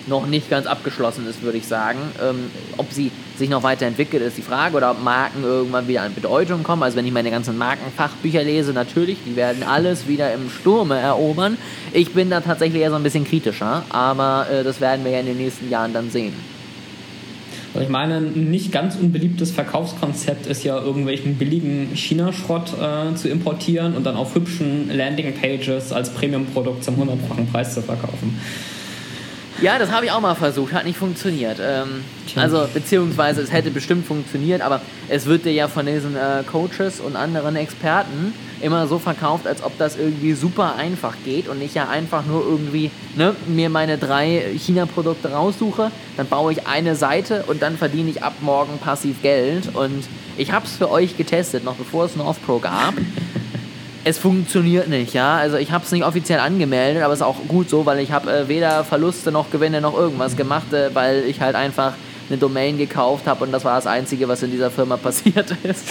noch 0.06 0.26
nicht 0.26 0.50
ganz 0.50 0.66
abgeschlossen 0.66 1.26
ist, 1.28 1.42
würde 1.42 1.58
ich 1.58 1.66
sagen. 1.66 1.98
Ähm, 2.22 2.50
ob 2.76 2.92
sie 2.92 3.10
sich 3.36 3.48
noch 3.48 3.62
weiterentwickelt, 3.62 4.22
ist 4.22 4.36
die 4.36 4.42
Frage. 4.42 4.76
Oder 4.76 4.90
ob 4.92 5.02
Marken 5.02 5.42
irgendwann 5.42 5.88
wieder 5.88 6.02
an 6.02 6.14
Bedeutung 6.14 6.62
kommen. 6.62 6.82
Also 6.82 6.96
wenn 6.96 7.06
ich 7.06 7.12
meine 7.12 7.30
ganzen 7.30 7.56
Markenfachbücher 7.58 8.42
lese, 8.42 8.72
natürlich, 8.72 9.18
die 9.26 9.36
werden 9.36 9.62
alles 9.62 10.06
wieder 10.06 10.32
im 10.34 10.50
Sturme 10.50 10.98
erobern. 10.98 11.56
Ich 11.92 12.12
bin 12.12 12.30
da 12.30 12.40
tatsächlich 12.40 12.82
eher 12.82 12.90
so 12.90 12.96
ein 12.96 13.02
bisschen 13.02 13.24
kritischer, 13.24 13.82
aber 13.88 14.46
äh, 14.50 14.64
das 14.64 14.80
werden 14.80 15.04
wir 15.04 15.12
ja 15.12 15.20
in 15.20 15.26
den 15.26 15.38
nächsten 15.38 15.70
Jahren 15.70 15.92
dann 15.92 16.10
sehen. 16.10 16.34
Ich 17.80 17.88
meine, 17.88 18.18
ein 18.18 18.50
nicht 18.50 18.70
ganz 18.70 18.94
unbeliebtes 18.94 19.50
Verkaufskonzept 19.50 20.46
ist 20.46 20.62
ja 20.62 20.80
irgendwelchen 20.80 21.34
billigen 21.34 21.88
China-Schrott 21.94 22.72
äh, 22.80 23.16
zu 23.16 23.28
importieren 23.28 23.96
und 23.96 24.04
dann 24.04 24.14
auf 24.14 24.36
hübschen 24.36 24.94
Landing-Pages 24.94 25.92
als 25.92 26.10
Premium-Produkt 26.10 26.84
zum 26.84 26.96
hundertfachen 26.96 27.48
Preis 27.48 27.74
zu 27.74 27.82
verkaufen. 27.82 28.38
Ja, 29.60 29.78
das 29.78 29.90
habe 29.90 30.06
ich 30.06 30.12
auch 30.12 30.20
mal 30.20 30.34
versucht, 30.34 30.72
hat 30.72 30.84
nicht 30.84 30.98
funktioniert. 30.98 31.58
Ähm, 31.60 32.04
also, 32.36 32.66
beziehungsweise 32.74 33.40
es 33.40 33.52
hätte 33.52 33.70
bestimmt 33.70 34.06
funktioniert, 34.06 34.60
aber 34.60 34.80
es 35.08 35.26
wird 35.26 35.44
dir 35.44 35.52
ja 35.52 35.68
von 35.68 35.86
diesen 35.86 36.16
äh, 36.16 36.42
Coaches 36.50 37.00
und 37.00 37.14
anderen 37.14 37.54
Experten 37.54 38.34
immer 38.60 38.86
so 38.86 38.98
verkauft, 38.98 39.46
als 39.46 39.62
ob 39.62 39.76
das 39.78 39.96
irgendwie 39.96 40.32
super 40.32 40.74
einfach 40.76 41.14
geht 41.24 41.48
und 41.48 41.62
ich 41.62 41.74
ja 41.74 41.88
einfach 41.88 42.24
nur 42.26 42.44
irgendwie 42.44 42.90
ne, 43.14 43.36
mir 43.46 43.68
meine 43.68 43.98
drei 43.98 44.54
China-Produkte 44.56 45.30
raussuche, 45.30 45.90
dann 46.16 46.26
baue 46.26 46.52
ich 46.52 46.66
eine 46.66 46.96
Seite 46.96 47.44
und 47.46 47.62
dann 47.62 47.76
verdiene 47.76 48.10
ich 48.10 48.22
ab 48.22 48.34
morgen 48.40 48.78
passiv 48.78 49.22
Geld. 49.22 49.74
Und 49.74 50.04
ich 50.36 50.50
habe 50.50 50.66
es 50.66 50.76
für 50.76 50.90
euch 50.90 51.16
getestet, 51.16 51.64
noch 51.64 51.74
bevor 51.74 52.06
es 52.06 52.16
North 52.16 52.44
Pro 52.44 52.58
gab 52.58 52.94
es 54.04 54.18
funktioniert 54.18 54.88
nicht, 54.88 55.14
ja. 55.14 55.36
Also 55.36 55.56
ich 55.56 55.72
habe 55.72 55.84
es 55.84 55.90
nicht 55.90 56.04
offiziell 56.04 56.38
angemeldet, 56.38 57.02
aber 57.02 57.14
es 57.14 57.20
ist 57.20 57.26
auch 57.26 57.38
gut 57.48 57.70
so, 57.70 57.86
weil 57.86 57.98
ich 58.00 58.12
habe 58.12 58.30
äh, 58.30 58.48
weder 58.48 58.84
Verluste 58.84 59.32
noch 59.32 59.50
Gewinne 59.50 59.80
noch 59.80 59.96
irgendwas 59.96 60.36
gemacht, 60.36 60.72
äh, 60.72 60.94
weil 60.94 61.24
ich 61.24 61.40
halt 61.40 61.56
einfach 61.56 61.94
eine 62.28 62.38
Domain 62.38 62.78
gekauft 62.78 63.26
habe 63.26 63.44
und 63.44 63.52
das 63.52 63.64
war 63.64 63.76
das 63.76 63.86
Einzige, 63.86 64.28
was 64.28 64.42
in 64.42 64.50
dieser 64.50 64.70
Firma 64.70 64.96
passiert 64.98 65.50
ist. 65.62 65.86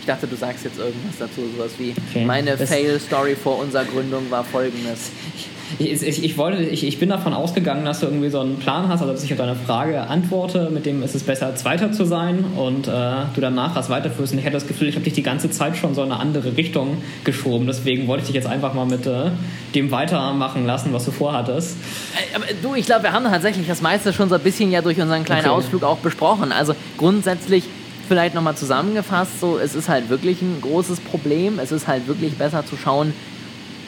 Ich 0.00 0.06
dachte, 0.06 0.26
du 0.26 0.36
sagst 0.36 0.64
jetzt 0.64 0.78
irgendwas 0.78 1.16
dazu, 1.18 1.40
sowas 1.56 1.72
wie 1.78 1.94
okay. 2.10 2.26
meine 2.26 2.58
Fail-Story 2.58 3.36
vor 3.36 3.58
unserer 3.58 3.86
Gründung 3.86 4.30
war 4.30 4.44
folgendes. 4.44 5.10
Ich, 5.78 6.02
ich, 6.02 6.24
ich, 6.24 6.38
wollte, 6.38 6.62
ich, 6.62 6.84
ich 6.86 6.98
bin 6.98 7.08
davon 7.08 7.34
ausgegangen, 7.34 7.84
dass 7.84 8.00
du 8.00 8.06
irgendwie 8.06 8.30
so 8.30 8.40
einen 8.40 8.58
Plan 8.58 8.88
hast, 8.88 9.00
also 9.00 9.12
dass 9.12 9.24
ich 9.24 9.32
auf 9.32 9.38
deine 9.38 9.56
Frage 9.56 10.02
antworte, 10.02 10.70
mit 10.70 10.86
dem 10.86 11.02
ist 11.02 11.14
es 11.14 11.22
besser, 11.22 11.54
Zweiter 11.56 11.92
zu 11.92 12.04
sein 12.04 12.44
und 12.56 12.86
äh, 12.86 12.90
du 13.34 13.40
danach 13.40 13.74
was 13.74 13.90
weiterführst. 13.90 14.32
Und 14.32 14.38
ich 14.38 14.44
hätte 14.44 14.54
das 14.54 14.66
Gefühl, 14.66 14.88
ich 14.88 14.94
habe 14.94 15.04
dich 15.04 15.14
die 15.14 15.22
ganze 15.22 15.50
Zeit 15.50 15.76
schon 15.76 15.94
so 15.94 16.02
in 16.02 16.12
eine 16.12 16.20
andere 16.20 16.56
Richtung 16.56 16.98
geschoben. 17.24 17.66
Deswegen 17.66 18.06
wollte 18.06 18.22
ich 18.22 18.26
dich 18.28 18.36
jetzt 18.36 18.46
einfach 18.46 18.74
mal 18.74 18.86
mit 18.86 19.06
äh, 19.06 19.30
dem 19.74 19.90
weitermachen 19.90 20.66
lassen, 20.66 20.92
was 20.92 21.04
du 21.04 21.10
vorhattest. 21.10 21.76
Äh, 22.14 22.36
aber 22.36 22.46
du, 22.62 22.74
ich 22.74 22.86
glaube, 22.86 23.04
wir 23.04 23.12
haben 23.12 23.24
tatsächlich 23.24 23.66
das 23.66 23.82
meiste 23.82 24.12
schon 24.12 24.28
so 24.28 24.36
ein 24.36 24.42
bisschen 24.42 24.70
ja 24.70 24.82
durch 24.82 25.00
unseren 25.00 25.24
kleinen 25.24 25.46
okay. 25.46 25.56
Ausflug 25.56 25.82
auch 25.82 25.98
besprochen. 25.98 26.52
Also 26.52 26.74
grundsätzlich 26.98 27.64
vielleicht 28.06 28.34
nochmal 28.34 28.54
zusammengefasst, 28.54 29.40
so 29.40 29.58
es 29.58 29.74
ist 29.74 29.88
halt 29.88 30.08
wirklich 30.08 30.42
ein 30.42 30.58
großes 30.60 31.00
Problem. 31.00 31.58
Es 31.58 31.72
ist 31.72 31.88
halt 31.88 32.06
wirklich 32.06 32.34
besser 32.34 32.64
zu 32.64 32.76
schauen, 32.76 33.12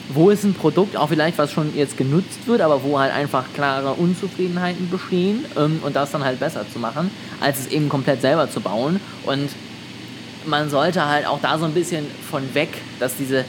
wo 0.09 0.29
ist 0.29 0.43
ein 0.43 0.53
Produkt, 0.53 0.95
auch 0.95 1.09
vielleicht 1.09 1.37
was 1.37 1.51
schon 1.51 1.75
jetzt 1.75 1.97
genutzt 1.97 2.47
wird, 2.47 2.61
aber 2.61 2.83
wo 2.83 2.99
halt 2.99 3.13
einfach 3.13 3.45
klare 3.53 3.93
Unzufriedenheiten 3.93 4.89
bestehen 4.89 5.45
ähm, 5.57 5.79
und 5.83 5.95
das 5.95 6.11
dann 6.11 6.23
halt 6.23 6.39
besser 6.39 6.65
zu 6.71 6.79
machen, 6.79 7.11
als 7.41 7.59
es 7.59 7.67
eben 7.67 7.89
komplett 7.89 8.21
selber 8.21 8.49
zu 8.49 8.61
bauen. 8.61 8.99
Und 9.25 9.49
man 10.45 10.69
sollte 10.69 11.05
halt 11.05 11.27
auch 11.27 11.39
da 11.41 11.57
so 11.59 11.65
ein 11.65 11.73
bisschen 11.73 12.05
von 12.29 12.53
weg, 12.53 12.69
dass 12.99 13.17
diese 13.17 13.43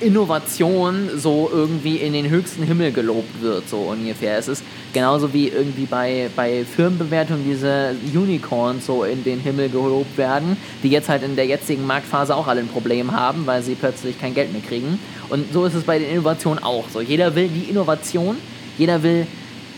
Innovation 0.00 1.10
so 1.16 1.50
irgendwie 1.52 1.96
in 1.96 2.12
den 2.12 2.28
höchsten 2.28 2.62
Himmel 2.62 2.92
gelobt 2.92 3.42
wird, 3.42 3.68
so 3.68 3.78
ungefähr. 3.78 4.38
Es 4.38 4.48
ist 4.48 4.62
genauso 4.92 5.32
wie 5.32 5.48
irgendwie 5.48 5.86
bei, 5.86 6.30
bei 6.34 6.64
Firmenbewertungen 6.64 7.44
diese 7.44 7.94
Unicorns 8.14 8.86
so 8.86 9.04
in 9.04 9.24
den 9.24 9.40
Himmel 9.40 9.68
gelobt 9.68 10.16
werden, 10.16 10.56
die 10.82 10.88
jetzt 10.88 11.08
halt 11.08 11.22
in 11.22 11.36
der 11.36 11.46
jetzigen 11.46 11.86
Marktphase 11.86 12.34
auch 12.34 12.46
alle 12.46 12.60
ein 12.60 12.68
Problem 12.68 13.12
haben, 13.12 13.46
weil 13.46 13.62
sie 13.62 13.74
plötzlich 13.74 14.20
kein 14.20 14.34
Geld 14.34 14.52
mehr 14.52 14.62
kriegen. 14.62 14.98
Und 15.28 15.52
so 15.52 15.64
ist 15.64 15.74
es 15.74 15.84
bei 15.84 15.98
den 15.98 16.10
Innovationen 16.10 16.62
auch 16.62 16.88
so. 16.88 17.00
Jeder 17.00 17.34
will 17.34 17.48
die 17.48 17.70
Innovation, 17.70 18.36
jeder 18.78 19.02
will 19.02 19.26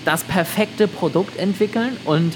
das 0.05 0.22
perfekte 0.24 0.88
Produkt 0.88 1.38
entwickeln 1.38 1.96
und 2.05 2.35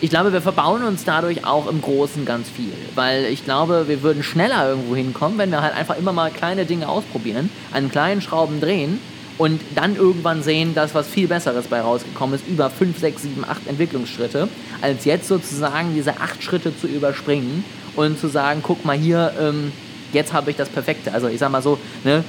ich 0.00 0.10
glaube, 0.10 0.32
wir 0.32 0.42
verbauen 0.42 0.82
uns 0.82 1.04
dadurch 1.04 1.44
auch 1.44 1.68
im 1.68 1.80
Großen 1.80 2.24
ganz 2.24 2.48
viel. 2.48 2.72
Weil 2.94 3.24
ich 3.26 3.44
glaube, 3.44 3.88
wir 3.88 4.02
würden 4.02 4.22
schneller 4.22 4.68
irgendwo 4.68 4.94
hinkommen, 4.94 5.38
wenn 5.38 5.50
wir 5.50 5.62
halt 5.62 5.74
einfach 5.74 5.96
immer 5.96 6.12
mal 6.12 6.30
kleine 6.30 6.66
Dinge 6.66 6.88
ausprobieren, 6.88 7.50
an 7.72 7.90
kleinen 7.90 8.20
Schrauben 8.20 8.60
drehen 8.60 9.00
und 9.38 9.60
dann 9.74 9.96
irgendwann 9.96 10.42
sehen, 10.42 10.74
dass 10.74 10.94
was 10.94 11.06
viel 11.06 11.28
Besseres 11.28 11.66
bei 11.66 11.80
rausgekommen 11.80 12.34
ist, 12.34 12.46
über 12.46 12.70
5, 12.70 12.98
6, 12.98 13.22
7, 13.22 13.44
8 13.44 13.66
Entwicklungsschritte, 13.68 14.48
als 14.82 15.04
jetzt 15.04 15.28
sozusagen 15.28 15.94
diese 15.94 16.20
8 16.20 16.42
Schritte 16.42 16.78
zu 16.78 16.86
überspringen 16.86 17.64
und 17.96 18.18
zu 18.18 18.28
sagen, 18.28 18.60
guck 18.62 18.84
mal 18.84 18.96
hier, 18.96 19.32
ähm, 19.40 19.72
jetzt 20.12 20.32
habe 20.32 20.50
ich 20.50 20.56
das 20.56 20.68
Perfekte. 20.68 21.12
Also 21.12 21.28
ich 21.28 21.38
sag 21.38 21.50
mal 21.50 21.62
so, 21.62 21.78
ne, 22.04 22.24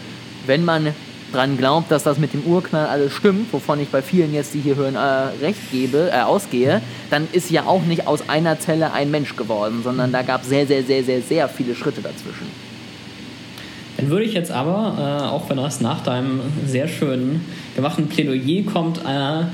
wenn 0.46 0.64
man 0.64 0.94
dran 1.32 1.58
glaubt, 1.58 1.92
dass 1.92 2.04
das 2.04 2.18
mit 2.18 2.34
dem 2.34 2.44
Urknall 2.44 2.88
alles 2.88 3.14
stimmt, 3.14 3.52
wovon 3.52 3.80
ich 3.80 3.90
bei 3.90 4.02
vielen 4.02 4.34
jetzt, 4.34 4.54
die 4.54 4.60
hier 4.60 4.76
hören, 4.76 4.96
äh, 4.96 5.44
recht 5.44 5.72
gebe, 5.72 6.10
äh, 6.12 6.22
ausgehe, 6.22 6.82
dann 7.10 7.28
ist 7.32 7.50
ja 7.50 7.66
auch 7.66 7.84
nicht 7.84 8.08
aus 8.08 8.30
einer 8.30 8.60
Zelle 8.60 8.94
ein 8.94 9.12
Mensch 9.12 9.36
geworden, 9.36 9.82
sondern 9.84 10.12
da 10.12 10.22
gab 10.22 10.44
es 10.44 10.50
sehr, 10.50 10.66
sehr, 10.66 10.84
sehr, 10.84 11.04
sehr, 11.04 11.22
sehr 11.22 11.50
viele 11.50 11.76
Schritte 11.76 12.02
dazwischen. 12.02 12.48
Dann 13.98 14.10
würde 14.10 14.26
ich 14.26 14.34
jetzt 14.34 14.52
aber, 14.52 14.96
äh, 14.98 15.26
auch 15.26 15.50
wenn 15.50 15.58
das 15.58 15.82
nach 15.82 16.04
deinem 16.04 16.42
sehr 16.66 16.88
schönen 16.88 17.44
gemachten 17.76 18.08
Plädoyer 18.08 18.64
kommt, 18.64 19.00
äh, 19.00 19.46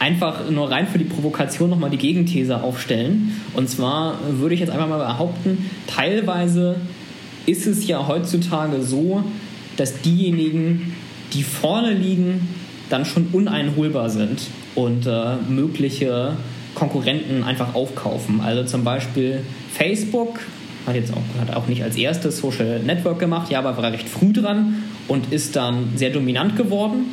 einfach 0.00 0.50
nur 0.50 0.68
rein 0.68 0.88
für 0.88 0.98
die 0.98 1.04
Provokation 1.04 1.70
nochmal 1.70 1.90
die 1.90 1.98
Gegenthese 1.98 2.60
aufstellen. 2.60 3.40
Und 3.54 3.70
zwar 3.70 4.18
würde 4.28 4.54
ich 4.54 4.60
jetzt 4.60 4.70
einfach 4.70 4.88
mal 4.88 4.98
behaupten, 4.98 5.70
teilweise 5.86 6.74
ist 7.46 7.66
es 7.66 7.86
ja 7.86 8.08
heutzutage 8.08 8.82
so, 8.82 9.22
dass 9.76 10.00
diejenigen, 10.02 10.94
die 11.32 11.42
vorne 11.42 11.92
liegen, 11.92 12.48
dann 12.90 13.04
schon 13.04 13.28
uneinholbar 13.32 14.10
sind 14.10 14.42
und 14.74 15.06
äh, 15.06 15.36
mögliche 15.48 16.36
Konkurrenten 16.74 17.42
einfach 17.42 17.74
aufkaufen. 17.74 18.40
Also 18.40 18.64
zum 18.64 18.84
Beispiel 18.84 19.40
Facebook 19.72 20.40
hat 20.86 20.94
jetzt 20.94 21.12
auch, 21.12 21.40
hat 21.40 21.54
auch 21.54 21.68
nicht 21.68 21.82
als 21.82 21.96
erstes 21.96 22.38
Social 22.38 22.80
Network 22.80 23.18
gemacht, 23.18 23.50
ja, 23.50 23.60
aber 23.60 23.76
war 23.76 23.92
recht 23.92 24.08
früh 24.08 24.32
dran 24.32 24.82
und 25.08 25.32
ist 25.32 25.56
dann 25.56 25.92
sehr 25.96 26.10
dominant 26.10 26.56
geworden. 26.56 27.06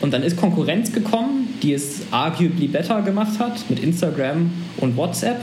Und 0.00 0.14
dann 0.14 0.22
ist 0.22 0.36
Konkurrenz 0.36 0.92
gekommen, 0.92 1.48
die 1.62 1.74
es 1.74 2.02
arguably 2.10 2.68
better 2.68 3.02
gemacht 3.02 3.38
hat 3.38 3.68
mit 3.68 3.80
Instagram 3.80 4.50
und 4.78 4.96
WhatsApp. 4.96 5.40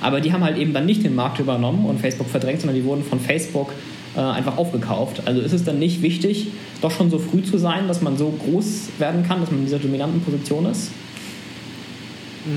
Aber 0.00 0.20
die 0.20 0.32
haben 0.32 0.42
halt 0.42 0.56
eben 0.56 0.72
dann 0.72 0.86
nicht 0.86 1.04
den 1.04 1.14
Markt 1.14 1.40
übernommen 1.40 1.84
und 1.84 2.00
Facebook 2.00 2.28
verdrängt, 2.28 2.60
sondern 2.60 2.76
die 2.76 2.84
wurden 2.84 3.04
von 3.04 3.20
Facebook 3.20 3.72
äh, 4.16 4.20
einfach 4.20 4.56
aufgekauft. 4.56 5.22
Also 5.24 5.40
ist 5.40 5.52
es 5.52 5.64
dann 5.64 5.78
nicht 5.78 6.02
wichtig, 6.02 6.48
doch 6.80 6.90
schon 6.90 7.10
so 7.10 7.18
früh 7.18 7.42
zu 7.42 7.58
sein, 7.58 7.88
dass 7.88 8.00
man 8.00 8.16
so 8.16 8.30
groß 8.30 8.88
werden 8.98 9.26
kann, 9.26 9.40
dass 9.40 9.50
man 9.50 9.60
in 9.60 9.66
dieser 9.66 9.78
dominanten 9.78 10.20
Position 10.20 10.66
ist? 10.66 10.90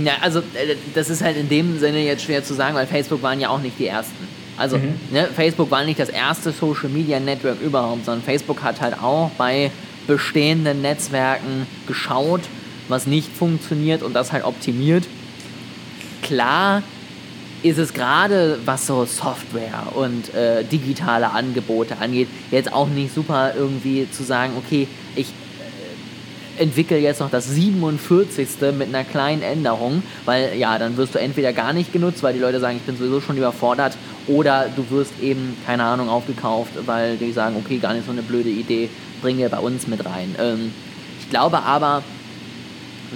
Ja, 0.05 0.13
also 0.21 0.39
äh, 0.39 0.75
das 0.95 1.09
ist 1.09 1.23
halt 1.23 1.37
in 1.37 1.49
dem 1.49 1.79
Sinne 1.79 2.03
jetzt 2.03 2.23
schwer 2.23 2.43
zu 2.43 2.53
sagen, 2.53 2.75
weil 2.75 2.87
Facebook 2.87 3.21
waren 3.21 3.39
ja 3.39 3.49
auch 3.49 3.61
nicht 3.61 3.77
die 3.79 3.87
ersten. 3.87 4.27
Also 4.57 4.77
mhm. 4.77 4.93
ne, 5.11 5.27
Facebook 5.35 5.71
war 5.71 5.83
nicht 5.83 5.99
das 5.99 6.09
erste 6.09 6.51
Social 6.51 6.89
Media 6.89 7.19
Network 7.19 7.61
überhaupt, 7.61 8.05
sondern 8.05 8.23
Facebook 8.23 8.63
hat 8.63 8.79
halt 8.81 9.01
auch 9.01 9.31
bei 9.37 9.71
bestehenden 10.07 10.81
Netzwerken 10.81 11.67
geschaut, 11.87 12.41
was 12.87 13.07
nicht 13.07 13.29
funktioniert 13.29 14.03
und 14.03 14.13
das 14.13 14.31
halt 14.31 14.43
optimiert. 14.43 15.05
Klar 16.21 16.83
ist 17.63 17.77
es 17.77 17.93
gerade, 17.93 18.59
was 18.65 18.87
so 18.87 19.05
Software 19.05 19.83
und 19.95 20.33
äh, 20.33 20.63
digitale 20.63 21.31
Angebote 21.31 21.97
angeht, 21.99 22.27
jetzt 22.49 22.73
auch 22.73 22.87
nicht 22.87 23.13
super 23.13 23.53
irgendwie 23.55 24.09
zu 24.09 24.23
sagen, 24.23 24.53
okay, 24.57 24.87
ich 25.15 25.27
äh, 26.57 26.63
entwickle 26.63 26.97
jetzt 26.97 27.19
noch 27.19 27.29
das 27.29 27.47
47. 27.49 28.47
mit 28.77 28.87
einer 28.87 29.03
kleinen 29.03 29.43
Änderung, 29.43 30.01
weil 30.25 30.57
ja, 30.57 30.79
dann 30.79 30.97
wirst 30.97 31.15
du 31.15 31.19
entweder 31.19 31.53
gar 31.53 31.73
nicht 31.73 31.93
genutzt, 31.93 32.23
weil 32.23 32.33
die 32.33 32.39
Leute 32.39 32.59
sagen, 32.59 32.77
ich 32.77 32.83
bin 32.83 32.97
sowieso 32.97 33.21
schon 33.21 33.37
überfordert, 33.37 33.95
oder 34.27 34.67
du 34.75 34.89
wirst 34.89 35.13
eben, 35.21 35.57
keine 35.65 35.83
Ahnung, 35.83 36.09
aufgekauft, 36.09 36.71
weil 36.85 37.17
die 37.17 37.31
sagen, 37.31 37.55
okay, 37.57 37.77
gar 37.77 37.93
nicht 37.93 38.05
so 38.05 38.11
eine 38.11 38.21
blöde 38.21 38.49
Idee, 38.49 38.89
bringe 39.21 39.49
bei 39.49 39.59
uns 39.59 39.87
mit 39.87 40.05
rein. 40.05 40.35
Ähm, 40.39 40.73
ich 41.19 41.29
glaube 41.29 41.61
aber, 41.61 42.03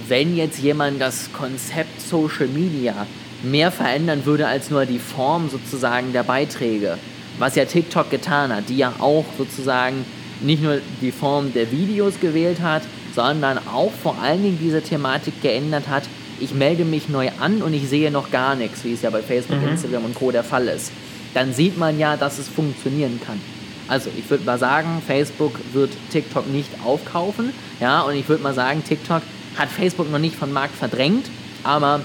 wenn 0.08 0.36
jetzt 0.36 0.58
jemand 0.58 1.00
das 1.00 1.30
Konzept 1.32 2.00
Social 2.00 2.48
Media 2.48 3.06
mehr 3.50 3.70
verändern 3.70 4.24
würde 4.24 4.46
als 4.46 4.70
nur 4.70 4.86
die 4.86 4.98
Form 4.98 5.48
sozusagen 5.48 6.12
der 6.12 6.22
Beiträge, 6.22 6.98
was 7.38 7.54
ja 7.54 7.64
TikTok 7.64 8.10
getan 8.10 8.54
hat, 8.54 8.68
die 8.68 8.76
ja 8.76 8.92
auch 8.98 9.24
sozusagen 9.38 10.04
nicht 10.40 10.62
nur 10.62 10.80
die 11.00 11.12
Form 11.12 11.52
der 11.52 11.70
Videos 11.70 12.20
gewählt 12.20 12.60
hat, 12.60 12.82
sondern 13.14 13.58
auch 13.72 13.92
vor 13.92 14.18
allen 14.20 14.42
Dingen 14.42 14.58
diese 14.60 14.82
Thematik 14.82 15.40
geändert 15.42 15.88
hat, 15.88 16.04
ich 16.38 16.54
melde 16.54 16.84
mich 16.84 17.08
neu 17.08 17.30
an 17.40 17.62
und 17.62 17.72
ich 17.72 17.88
sehe 17.88 18.10
noch 18.10 18.30
gar 18.30 18.54
nichts, 18.54 18.84
wie 18.84 18.92
es 18.92 19.02
ja 19.02 19.10
bei 19.10 19.22
Facebook, 19.22 19.60
mhm. 19.60 19.68
Instagram 19.68 20.04
und 20.04 20.14
Co. 20.14 20.30
der 20.30 20.44
Fall 20.44 20.68
ist, 20.68 20.92
dann 21.32 21.54
sieht 21.54 21.78
man 21.78 21.98
ja, 21.98 22.16
dass 22.16 22.38
es 22.38 22.48
funktionieren 22.48 23.20
kann. 23.24 23.40
Also 23.88 24.10
ich 24.16 24.28
würde 24.28 24.44
mal 24.44 24.58
sagen, 24.58 25.02
Facebook 25.06 25.52
wird 25.72 25.92
TikTok 26.10 26.46
nicht 26.48 26.68
aufkaufen, 26.84 27.52
ja, 27.80 28.02
und 28.02 28.16
ich 28.16 28.28
würde 28.28 28.42
mal 28.42 28.54
sagen, 28.54 28.82
TikTok 28.84 29.22
hat 29.56 29.68
Facebook 29.70 30.10
noch 30.10 30.18
nicht 30.18 30.36
vom 30.36 30.52
Markt 30.52 30.74
verdrängt, 30.76 31.26
aber 31.62 32.00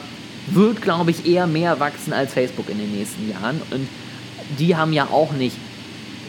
wird, 0.47 0.82
glaube 0.82 1.12
ich, 1.12 1.25
eher 1.25 1.47
mehr 1.47 1.80
wachsen 1.80 2.13
als 2.13 2.34
Facebook 2.34 2.69
in 2.69 2.77
den 2.77 2.91
nächsten 2.91 3.30
Jahren. 3.30 3.62
Und 3.71 3.88
die 4.60 4.75
haben 4.75 4.93
ja 4.93 5.06
auch 5.06 5.32
nicht 5.34 5.56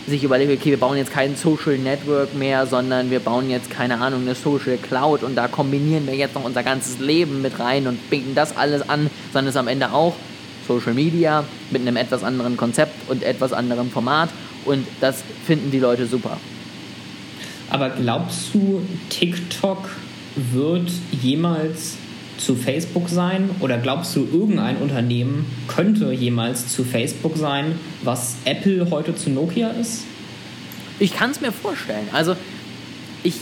sich 0.06 0.24
überlegt, 0.24 0.52
okay, 0.52 0.70
wir 0.70 0.80
bauen 0.80 0.96
jetzt 0.96 1.12
kein 1.12 1.36
Social 1.36 1.78
Network 1.78 2.34
mehr, 2.34 2.66
sondern 2.66 3.10
wir 3.10 3.20
bauen 3.20 3.48
jetzt, 3.50 3.70
keine 3.70 4.00
Ahnung, 4.00 4.22
eine 4.22 4.34
Social 4.34 4.76
Cloud 4.76 5.22
und 5.22 5.36
da 5.36 5.46
kombinieren 5.46 6.06
wir 6.06 6.14
jetzt 6.14 6.34
noch 6.34 6.44
unser 6.44 6.62
ganzes 6.62 6.98
Leben 6.98 7.40
mit 7.40 7.60
rein 7.60 7.86
und 7.86 8.10
bieten 8.10 8.34
das 8.34 8.56
alles 8.56 8.88
an, 8.88 9.10
sondern 9.32 9.48
es 9.48 9.54
ist 9.54 9.60
am 9.60 9.68
Ende 9.68 9.92
auch 9.92 10.14
Social 10.66 10.94
Media 10.94 11.44
mit 11.70 11.82
einem 11.82 11.96
etwas 11.96 12.24
anderen 12.24 12.56
Konzept 12.56 13.08
und 13.08 13.22
etwas 13.22 13.52
anderem 13.52 13.90
Format 13.90 14.30
und 14.64 14.86
das 15.00 15.22
finden 15.46 15.70
die 15.70 15.78
Leute 15.78 16.06
super. 16.06 16.36
Aber 17.70 17.90
glaubst 17.90 18.54
du, 18.54 18.82
TikTok 19.08 19.88
wird 20.52 20.90
jemals 21.20 21.96
zu 22.44 22.56
Facebook 22.56 23.08
sein? 23.08 23.50
Oder 23.60 23.78
glaubst 23.78 24.14
du, 24.16 24.26
irgendein 24.32 24.76
Unternehmen 24.76 25.46
könnte 25.68 26.12
jemals 26.12 26.68
zu 26.68 26.84
Facebook 26.84 27.36
sein, 27.36 27.78
was 28.02 28.36
Apple 28.44 28.90
heute 28.90 29.14
zu 29.14 29.30
Nokia 29.30 29.70
ist? 29.70 30.04
Ich 30.98 31.14
kann 31.14 31.30
es 31.30 31.40
mir 31.40 31.52
vorstellen. 31.52 32.08
Also 32.12 32.36
ich 33.22 33.36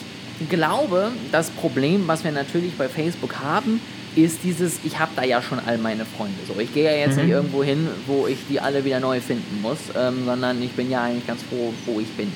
glaube, 0.48 1.10
das 1.32 1.50
Problem, 1.50 2.06
was 2.06 2.24
wir 2.24 2.32
natürlich 2.32 2.74
bei 2.74 2.88
Facebook 2.88 3.40
haben, 3.40 3.80
ist 4.16 4.38
dieses, 4.42 4.80
ich 4.84 4.98
habe 4.98 5.12
da 5.14 5.24
ja 5.24 5.40
schon 5.40 5.60
all 5.60 5.78
meine 5.78 6.04
Freunde. 6.04 6.38
So, 6.48 6.58
ich 6.60 6.74
gehe 6.74 6.84
ja 6.84 6.92
jetzt 6.92 7.16
mhm. 7.16 7.22
nicht 7.22 7.32
irgendwo 7.32 7.62
hin, 7.62 7.86
wo 8.06 8.26
ich 8.26 8.38
die 8.48 8.60
alle 8.60 8.84
wieder 8.84 8.98
neu 8.98 9.20
finden 9.20 9.60
muss, 9.62 9.78
ähm, 9.96 10.24
sondern 10.24 10.60
ich 10.62 10.72
bin 10.72 10.90
ja 10.90 11.04
eigentlich 11.04 11.26
ganz 11.26 11.42
froh, 11.42 11.72
wo 11.86 12.00
ich 12.00 12.08
bin. 12.08 12.32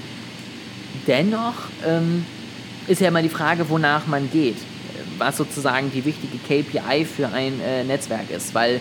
Dennoch 1.07 1.55
ähm, 1.87 2.25
ist 2.87 3.01
ja 3.01 3.09
immer 3.09 3.23
die 3.23 3.29
Frage, 3.29 3.69
wonach 3.69 4.07
man 4.07 4.31
geht 4.31 4.57
was 5.19 5.37
sozusagen 5.37 5.91
die 5.93 6.05
wichtige 6.05 6.39
KPI 6.39 7.05
für 7.05 7.29
ein 7.29 7.61
äh, 7.61 7.85
Netzwerk 7.85 8.31
ist. 8.31 8.55
Weil 8.55 8.81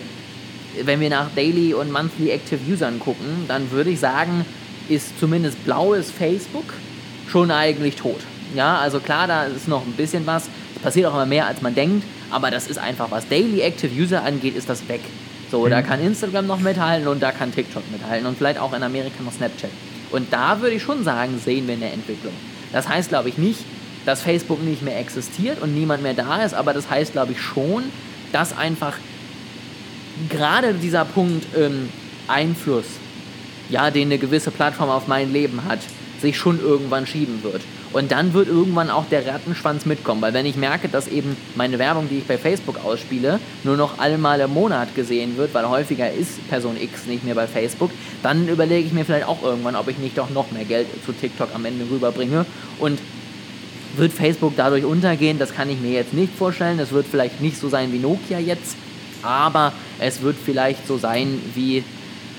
wenn 0.82 1.00
wir 1.00 1.10
nach 1.10 1.28
Daily 1.34 1.74
und 1.74 1.92
Monthly 1.92 2.30
Active 2.30 2.60
Usern 2.70 2.98
gucken, 2.98 3.44
dann 3.48 3.70
würde 3.70 3.90
ich 3.90 4.00
sagen, 4.00 4.44
ist 4.88 5.18
zumindest 5.18 5.62
blaues 5.64 6.10
Facebook 6.10 6.74
schon 7.28 7.50
eigentlich 7.50 7.96
tot. 7.96 8.20
Ja, 8.54 8.78
also 8.78 9.00
klar, 9.00 9.26
da 9.26 9.44
ist 9.44 9.68
noch 9.68 9.84
ein 9.84 9.92
bisschen 9.92 10.26
was. 10.26 10.48
Es 10.76 10.82
passiert 10.82 11.06
auch 11.06 11.14
immer 11.14 11.26
mehr, 11.26 11.46
als 11.46 11.62
man 11.62 11.74
denkt, 11.74 12.04
aber 12.30 12.50
das 12.50 12.66
ist 12.66 12.78
einfach, 12.78 13.10
was 13.10 13.28
Daily 13.28 13.60
Active 13.60 13.92
User 13.94 14.22
angeht, 14.22 14.56
ist 14.56 14.68
das 14.68 14.86
weg. 14.88 15.00
So, 15.50 15.66
mhm. 15.66 15.70
da 15.70 15.82
kann 15.82 16.00
Instagram 16.00 16.46
noch 16.46 16.60
mithalten 16.60 17.08
und 17.08 17.22
da 17.22 17.32
kann 17.32 17.52
TikTok 17.52 17.82
mithalten 17.90 18.26
und 18.26 18.36
vielleicht 18.36 18.58
auch 18.58 18.72
in 18.72 18.82
Amerika 18.82 19.22
noch 19.22 19.32
Snapchat. 19.32 19.70
Und 20.10 20.32
da 20.32 20.60
würde 20.60 20.76
ich 20.76 20.82
schon 20.82 21.04
sagen, 21.04 21.40
sehen 21.42 21.66
wir 21.66 21.74
eine 21.74 21.90
Entwicklung. 21.90 22.34
Das 22.72 22.88
heißt, 22.88 23.08
glaube 23.08 23.28
ich, 23.28 23.38
nicht, 23.38 23.60
dass 24.04 24.22
Facebook 24.22 24.62
nicht 24.62 24.82
mehr 24.82 24.98
existiert 24.98 25.60
und 25.60 25.74
niemand 25.74 26.02
mehr 26.02 26.14
da 26.14 26.42
ist, 26.42 26.54
aber 26.54 26.72
das 26.72 26.90
heißt, 26.90 27.12
glaube 27.12 27.32
ich, 27.32 27.40
schon, 27.40 27.84
dass 28.32 28.56
einfach 28.56 28.94
gerade 30.28 30.74
dieser 30.74 31.04
Punkt 31.04 31.46
ähm, 31.56 31.88
Einfluss, 32.28 32.86
ja, 33.70 33.90
den 33.90 34.08
eine 34.08 34.18
gewisse 34.18 34.50
Plattform 34.50 34.90
auf 34.90 35.08
mein 35.08 35.32
Leben 35.32 35.64
hat, 35.64 35.80
sich 36.20 36.36
schon 36.36 36.60
irgendwann 36.60 37.06
schieben 37.06 37.42
wird. 37.42 37.62
Und 37.92 38.10
dann 38.10 38.32
wird 38.34 38.48
irgendwann 38.48 38.90
auch 38.90 39.04
der 39.08 39.24
Rattenschwanz 39.24 39.86
mitkommen, 39.86 40.20
weil 40.20 40.34
wenn 40.34 40.46
ich 40.46 40.56
merke, 40.56 40.88
dass 40.88 41.06
eben 41.06 41.36
meine 41.54 41.78
Werbung, 41.78 42.08
die 42.08 42.18
ich 42.18 42.24
bei 42.24 42.38
Facebook 42.38 42.84
ausspiele, 42.84 43.38
nur 43.62 43.76
noch 43.76 43.98
einmal 44.00 44.40
im 44.40 44.52
Monat 44.52 44.96
gesehen 44.96 45.36
wird, 45.36 45.54
weil 45.54 45.68
häufiger 45.68 46.10
ist 46.10 46.46
Person 46.48 46.76
X 46.80 47.06
nicht 47.06 47.24
mehr 47.24 47.36
bei 47.36 47.46
Facebook, 47.46 47.90
dann 48.24 48.48
überlege 48.48 48.86
ich 48.86 48.92
mir 48.92 49.04
vielleicht 49.04 49.28
auch 49.28 49.44
irgendwann, 49.44 49.76
ob 49.76 49.86
ich 49.86 49.98
nicht 49.98 50.18
doch 50.18 50.30
noch 50.30 50.50
mehr 50.50 50.64
Geld 50.64 50.88
zu 51.06 51.12
TikTok 51.12 51.50
am 51.54 51.64
Ende 51.66 51.84
rüberbringe. 51.88 52.46
Und 52.80 52.98
wird 53.96 54.12
Facebook 54.12 54.54
dadurch 54.56 54.84
untergehen? 54.84 55.38
Das 55.38 55.54
kann 55.54 55.70
ich 55.70 55.80
mir 55.80 55.92
jetzt 55.92 56.14
nicht 56.14 56.34
vorstellen. 56.34 56.78
Es 56.78 56.92
wird 56.92 57.06
vielleicht 57.10 57.40
nicht 57.40 57.58
so 57.58 57.68
sein 57.68 57.92
wie 57.92 57.98
Nokia 57.98 58.38
jetzt, 58.38 58.76
aber 59.22 59.72
es 59.98 60.22
wird 60.22 60.36
vielleicht 60.42 60.86
so 60.86 60.98
sein 60.98 61.40
wie, 61.54 61.82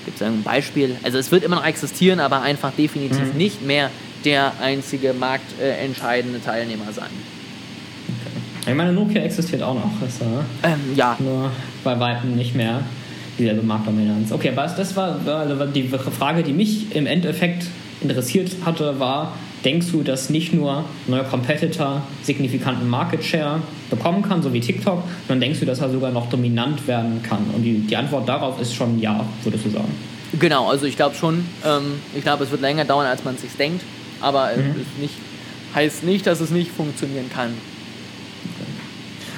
gibt 0.04 0.16
es 0.16 0.22
ein 0.22 0.42
Beispiel? 0.42 0.96
Also 1.02 1.18
es 1.18 1.30
wird 1.30 1.44
immer 1.44 1.56
noch 1.56 1.66
existieren, 1.66 2.20
aber 2.20 2.42
einfach 2.42 2.72
definitiv 2.72 3.32
mhm. 3.32 3.38
nicht 3.38 3.62
mehr 3.66 3.90
der 4.24 4.52
einzige 4.60 5.12
marktentscheidende 5.12 6.42
Teilnehmer 6.42 6.92
sein. 6.92 7.10
Okay. 8.06 8.70
Ich 8.70 8.74
meine, 8.74 8.92
Nokia 8.92 9.22
existiert 9.22 9.62
auch 9.62 9.74
noch. 9.74 10.06
Ist, 10.06 10.20
äh, 10.20 10.24
ähm, 10.64 10.80
ja. 10.96 11.16
Nur 11.18 11.50
bei 11.84 11.98
weitem 11.98 12.34
nicht 12.34 12.54
mehr 12.54 12.82
dieselbe 13.38 13.62
Marktdominanz. 13.62 14.32
Okay, 14.32 14.50
aber 14.50 14.66
das 14.66 14.96
war, 14.96 15.24
war 15.24 15.66
die 15.66 15.88
Frage, 15.88 16.42
die 16.42 16.52
mich 16.52 16.94
im 16.94 17.06
Endeffekt 17.06 17.66
interessiert 18.00 18.50
hatte, 18.64 18.98
war, 19.00 19.34
denkst 19.64 19.86
du, 19.90 20.02
dass 20.02 20.30
nicht 20.30 20.52
nur 20.52 20.78
ein 20.78 20.84
neuer 21.08 21.24
Competitor 21.24 22.02
signifikanten 22.22 22.88
Market 22.88 23.24
Share 23.24 23.60
bekommen 23.90 24.22
kann, 24.22 24.42
so 24.42 24.52
wie 24.52 24.60
TikTok, 24.60 25.02
sondern 25.26 25.40
denkst 25.40 25.60
du, 25.60 25.66
dass 25.66 25.80
er 25.80 25.90
sogar 25.90 26.12
noch 26.12 26.28
dominant 26.28 26.86
werden 26.86 27.22
kann? 27.22 27.44
Und 27.54 27.62
die, 27.62 27.78
die 27.78 27.96
Antwort 27.96 28.28
darauf 28.28 28.60
ist 28.60 28.74
schon 28.74 29.00
ja, 29.00 29.24
würdest 29.42 29.66
du 29.66 29.70
sagen. 29.70 29.92
Genau, 30.38 30.68
also 30.68 30.86
ich 30.86 30.96
glaube 30.96 31.14
schon. 31.14 31.44
Ähm, 31.64 32.00
ich 32.14 32.22
glaube, 32.22 32.44
es 32.44 32.50
wird 32.50 32.60
länger 32.60 32.84
dauern, 32.84 33.06
als 33.06 33.24
man 33.24 33.36
sich 33.38 33.52
denkt, 33.52 33.82
aber 34.20 34.50
mhm. 34.56 34.74
es 34.80 35.00
nicht, 35.00 35.14
heißt 35.74 36.04
nicht, 36.04 36.26
dass 36.26 36.40
es 36.40 36.50
nicht 36.50 36.70
funktionieren 36.70 37.30
kann. 37.32 37.50
Okay. 37.50 38.70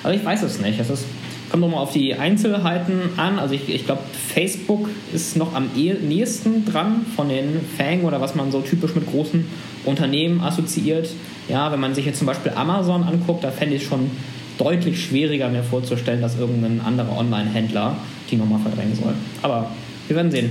Also 0.02 0.18
ich 0.18 0.24
weiß 0.24 0.42
es 0.42 0.60
nicht. 0.60 0.78
Es 0.78 0.90
ist 0.90 1.04
Kommt 1.50 1.62
nochmal 1.62 1.80
auf 1.80 1.92
die 1.92 2.14
Einzelheiten 2.14 3.18
an. 3.18 3.38
Also 3.38 3.54
ich, 3.54 3.68
ich 3.68 3.86
glaube, 3.86 4.02
Facebook 4.34 4.88
ist 5.12 5.36
noch 5.36 5.54
am 5.54 5.70
nächsten 5.74 6.64
dran 6.64 7.06
von 7.16 7.28
den 7.28 7.60
Fang 7.76 8.02
oder 8.02 8.20
was 8.20 8.34
man 8.34 8.52
so 8.52 8.60
typisch 8.60 8.94
mit 8.94 9.06
großen 9.06 9.46
Unternehmen 9.84 10.40
assoziiert. 10.40 11.08
Ja, 11.48 11.72
wenn 11.72 11.80
man 11.80 11.94
sich 11.94 12.04
jetzt 12.04 12.18
zum 12.18 12.26
Beispiel 12.26 12.52
Amazon 12.54 13.04
anguckt, 13.04 13.44
da 13.44 13.50
fände 13.50 13.76
ich 13.76 13.82
es 13.82 13.88
schon 13.88 14.10
deutlich 14.58 15.02
schwieriger 15.02 15.48
mir 15.48 15.62
vorzustellen, 15.62 16.20
dass 16.20 16.38
irgendein 16.38 16.80
anderer 16.80 17.16
Online-Händler 17.16 17.96
die 18.30 18.36
nochmal 18.36 18.60
verdrängen 18.60 18.94
soll. 18.94 19.14
Aber 19.42 19.70
wir 20.08 20.16
werden 20.16 20.30
sehen. 20.30 20.50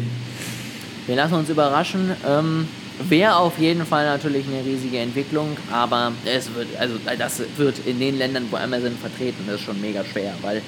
Wir 1.05 1.15
lassen 1.15 1.35
uns 1.35 1.49
überraschen. 1.49 2.11
Ähm, 2.27 2.67
Wäre 2.99 3.35
auf 3.35 3.59
jeden 3.59 3.85
Fall 3.85 4.05
natürlich 4.05 4.45
eine 4.47 4.65
riesige 4.65 4.97
Entwicklung, 4.97 5.55
aber 5.71 6.11
es 6.25 6.53
wird, 6.55 6.67
also 6.79 6.95
das 7.17 7.43
wird 7.55 7.75
in 7.85 7.99
den 7.99 8.17
Ländern, 8.17 8.47
wo 8.49 8.57
Amazon 8.57 8.93
vertreten 8.99 9.47
ist, 9.53 9.61
schon 9.61 9.79
mega 9.79 10.03
schwer, 10.03 10.33
weil 10.41 10.63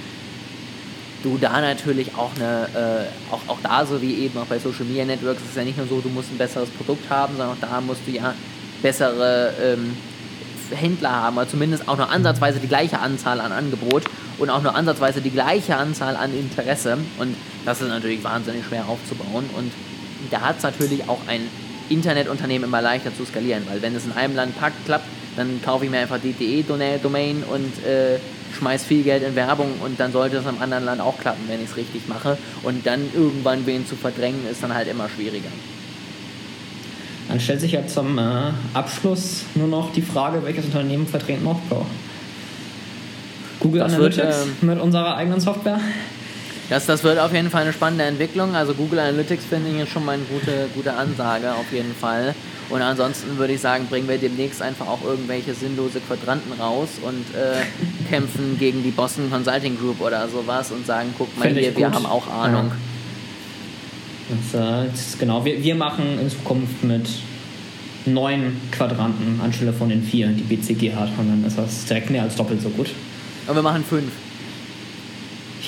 du 1.24 1.38
da 1.38 1.62
natürlich 1.62 2.16
auch 2.16 2.32
eine, 2.36 2.68
äh, 2.74 3.34
auch, 3.34 3.42
auch 3.48 3.60
da 3.62 3.86
so 3.86 4.02
wie 4.02 4.14
eben 4.16 4.38
auch 4.40 4.46
bei 4.46 4.60
Social 4.60 4.86
Media 4.86 5.06
Networks, 5.06 5.42
ist 5.42 5.50
es 5.50 5.56
ja 5.56 5.64
nicht 5.64 5.78
nur 5.78 5.88
so, 5.88 6.00
du 6.00 6.10
musst 6.10 6.32
ein 6.32 6.38
besseres 6.38 6.70
Produkt 6.70 7.10
haben, 7.10 7.36
sondern 7.38 7.56
auch 7.58 7.62
da 7.62 7.82
musst 7.82 8.02
du 8.06 8.12
ja 8.12 8.34
bessere 8.82 9.54
ähm, 9.62 9.96
Händler 10.72 11.12
haben, 11.12 11.38
oder 11.38 11.48
zumindest 11.48 11.88
auch 11.88 11.98
nur 11.98 12.10
ansatzweise 12.10 12.60
die 12.60 12.68
gleiche 12.68 13.00
Anzahl 13.00 13.42
an 13.42 13.52
Angebot 13.52 14.04
und 14.38 14.50
auch 14.50 14.62
nur 14.62 14.76
ansatzweise 14.76 15.22
die 15.22 15.32
gleiche 15.32 15.76
Anzahl 15.76 16.16
an 16.16 16.38
Interesse. 16.38 16.98
Und 17.18 17.36
das 17.66 17.82
ist 17.82 17.88
natürlich 17.88 18.24
wahnsinnig 18.24 18.66
schwer 18.66 18.88
aufzubauen. 18.88 19.50
Und 19.58 19.72
da 20.32 20.42
hat 20.42 20.58
es 20.58 20.64
natürlich 20.64 21.08
auch 21.10 21.20
ein 21.28 21.42
Internetunternehmen 21.90 22.68
immer 22.68 22.82
leichter 22.82 23.16
zu 23.16 23.26
skalieren, 23.26 23.64
weil 23.68 23.82
wenn 23.82 23.96
es 23.96 24.06
in 24.06 24.12
einem 24.12 24.36
Land 24.36 24.58
packt, 24.60 24.86
klappt, 24.86 25.06
dann 25.36 25.62
kaufe 25.64 25.86
ich 25.86 25.92
mir 25.92 26.00
einfach 26.00 26.20
die 26.22 26.34
DE-Domain 26.34 27.44
und 27.44 27.86
äh, 27.86 28.20
schmeiß 28.58 28.84
viel 28.84 29.04
Geld 29.04 29.24
in 29.24 29.36
Werbung 29.36 29.74
und 29.84 30.00
dann 30.00 30.12
sollte 30.12 30.38
es 30.38 30.46
im 30.46 30.62
anderen 30.62 30.86
Land 30.86 31.02
auch 31.02 31.18
klappen, 31.18 31.44
wenn 31.48 31.64
ich 31.64 31.70
es 31.70 31.78
richtig 31.78 32.08
mache. 32.08 32.38
Und 32.64 32.86
dann 32.86 33.02
irgendwann 33.14 33.66
wen 33.66 33.86
zu 33.86 33.96
verdrängen, 33.96 34.42
ist 34.50 34.64
dann 34.64 34.74
halt 34.74 34.88
immer 34.88 35.08
schwieriger. 35.10 35.50
Dann 37.28 37.40
stellt 37.40 37.62
sich 37.62 37.74
ja 37.74 37.86
zum 37.86 38.18
äh, 38.18 38.22
Abschluss 38.74 39.44
nur 39.54 39.68
noch 39.68 39.94
die 39.94 40.02
Frage, 40.02 40.44
welches 40.44 40.66
Unternehmen 40.66 41.06
vertreten 41.06 41.44
Northpro? 41.44 41.86
Google 43.60 43.82
Das 43.82 43.94
Analytics 43.94 44.26
wird, 44.26 44.48
ähm, 44.62 44.68
mit 44.70 44.80
unserer 44.80 45.16
eigenen 45.16 45.40
Software? 45.40 45.80
Das, 46.70 46.86
das 46.86 47.04
wird 47.04 47.18
auf 47.18 47.34
jeden 47.34 47.50
Fall 47.50 47.64
eine 47.64 47.74
spannende 47.74 48.04
Entwicklung. 48.04 48.56
Also 48.56 48.76
Google 48.76 49.00
Analytics 49.00 49.46
finde 49.46 49.72
ich 49.72 49.82
ist 49.82 49.90
schon 49.90 50.06
mal 50.06 50.14
eine 50.14 50.24
gute, 50.24 50.68
gute 50.76 50.94
Ansage 50.94 51.52
auf 51.52 51.72
jeden 51.74 51.96
Fall. 51.96 52.36
Und 52.70 52.84
ansonsten 52.84 53.38
würde 53.40 53.54
ich 53.54 53.62
sagen, 53.62 53.88
bringen 53.90 54.08
wir 54.08 54.20
demnächst 54.20 54.62
einfach 54.62 54.88
auch 54.88 55.04
irgendwelche 55.04 55.56
sinnlose 55.56 56.00
Quadranten 56.00 56.54
raus 56.62 56.90
und 57.02 57.26
äh, 57.36 57.64
kämpfen 58.10 58.58
gegen 58.60 58.84
die 58.84 58.92
Boston 58.92 59.32
Consulting 59.32 59.80
Group 59.80 60.00
oder 60.00 60.30
sowas 60.30 60.72
und 60.72 60.86
sagen, 60.86 61.10
guck 61.18 61.36
mal 61.40 61.48
ich 61.48 61.58
hier, 61.58 61.76
wir 61.76 61.92
haben 61.92 62.06
auch 62.06 62.28
Ahnung. 62.28 62.72
Das, 64.30 64.62
äh, 64.62 64.90
das 64.92 65.00
ist 65.00 65.20
genau, 65.20 65.44
wir, 65.44 65.64
wir 65.64 65.74
machen 65.74 66.20
in 66.22 66.30
Zukunft 66.30 66.84
mit 66.84 67.10
neun 68.06 68.58
Quadranten 68.72 69.42
anstelle 69.44 69.74
von 69.74 69.90
den 69.90 70.04
vier, 70.04 70.28
die 70.28 70.44
BCG 70.44 70.94
hat. 70.94 71.10
Und 71.18 71.30
dann 71.30 71.44
ist 71.46 71.58
das 71.58 71.86
direkt 71.86 72.12
mehr 72.12 72.22
als 72.22 72.36
doppelt 72.36 72.62
so 72.62 72.70
gut. 72.70 72.92
Und 73.48 73.56
wir 73.56 73.64
machen 73.64 73.84
fünf. 73.84 74.12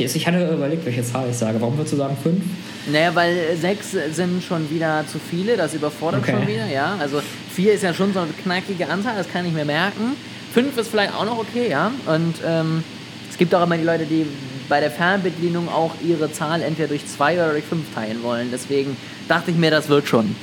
Ich, 0.05 0.15
ich 0.15 0.27
hatte 0.27 0.53
überlegt, 0.53 0.85
welche 0.85 1.03
Zahl 1.03 1.27
ich 1.29 1.37
sage. 1.37 1.59
Warum 1.61 1.77
würdest 1.77 1.93
du 1.93 1.97
sagen 1.97 2.17
fünf? 2.21 2.43
Naja, 2.91 3.13
weil 3.13 3.35
äh, 3.35 3.55
sechs 3.55 3.91
sind 3.91 4.43
schon 4.43 4.69
wieder 4.69 5.05
zu 5.11 5.19
viele, 5.19 5.57
das 5.57 5.73
überfordert 5.73 6.21
Okay. 6.21 6.31
schon 6.31 6.47
wieder, 6.47 6.67
ja. 6.67 6.95
Also 6.99 7.21
vier 7.53 7.73
ist 7.73 7.83
ja 7.83 7.93
schon 7.93 8.13
so 8.13 8.19
eine 8.19 8.31
knackige 8.43 8.87
Anzahl, 8.89 9.15
das 9.15 9.29
kann 9.31 9.45
ich 9.45 9.53
mir 9.53 9.65
merken. 9.65 10.15
Fünf 10.53 10.77
ist 10.77 10.89
vielleicht 10.89 11.13
auch 11.13 11.25
noch 11.25 11.37
okay, 11.37 11.69
ja. 11.69 11.91
Und 12.07 12.35
ähm, 12.45 12.83
es 13.29 13.37
gibt 13.37 13.53
auch 13.55 13.63
immer 13.63 13.77
die 13.77 13.83
Leute, 13.83 14.05
die 14.05 14.25
bei 14.67 14.79
der 14.79 14.91
Fernbedienung 14.91 15.69
auch 15.69 15.91
ihre 16.05 16.31
Zahl 16.31 16.61
entweder 16.61 16.89
durch 16.89 17.05
zwei 17.05 17.35
oder 17.35 17.51
durch 17.51 17.63
fünf 17.65 17.93
teilen 17.93 18.23
wollen. 18.23 18.49
Deswegen 18.51 18.95
dachte 19.27 19.51
ich 19.51 19.57
mir, 19.57 19.69
das 19.71 19.89
wird 19.89 20.07
schon. 20.07 20.35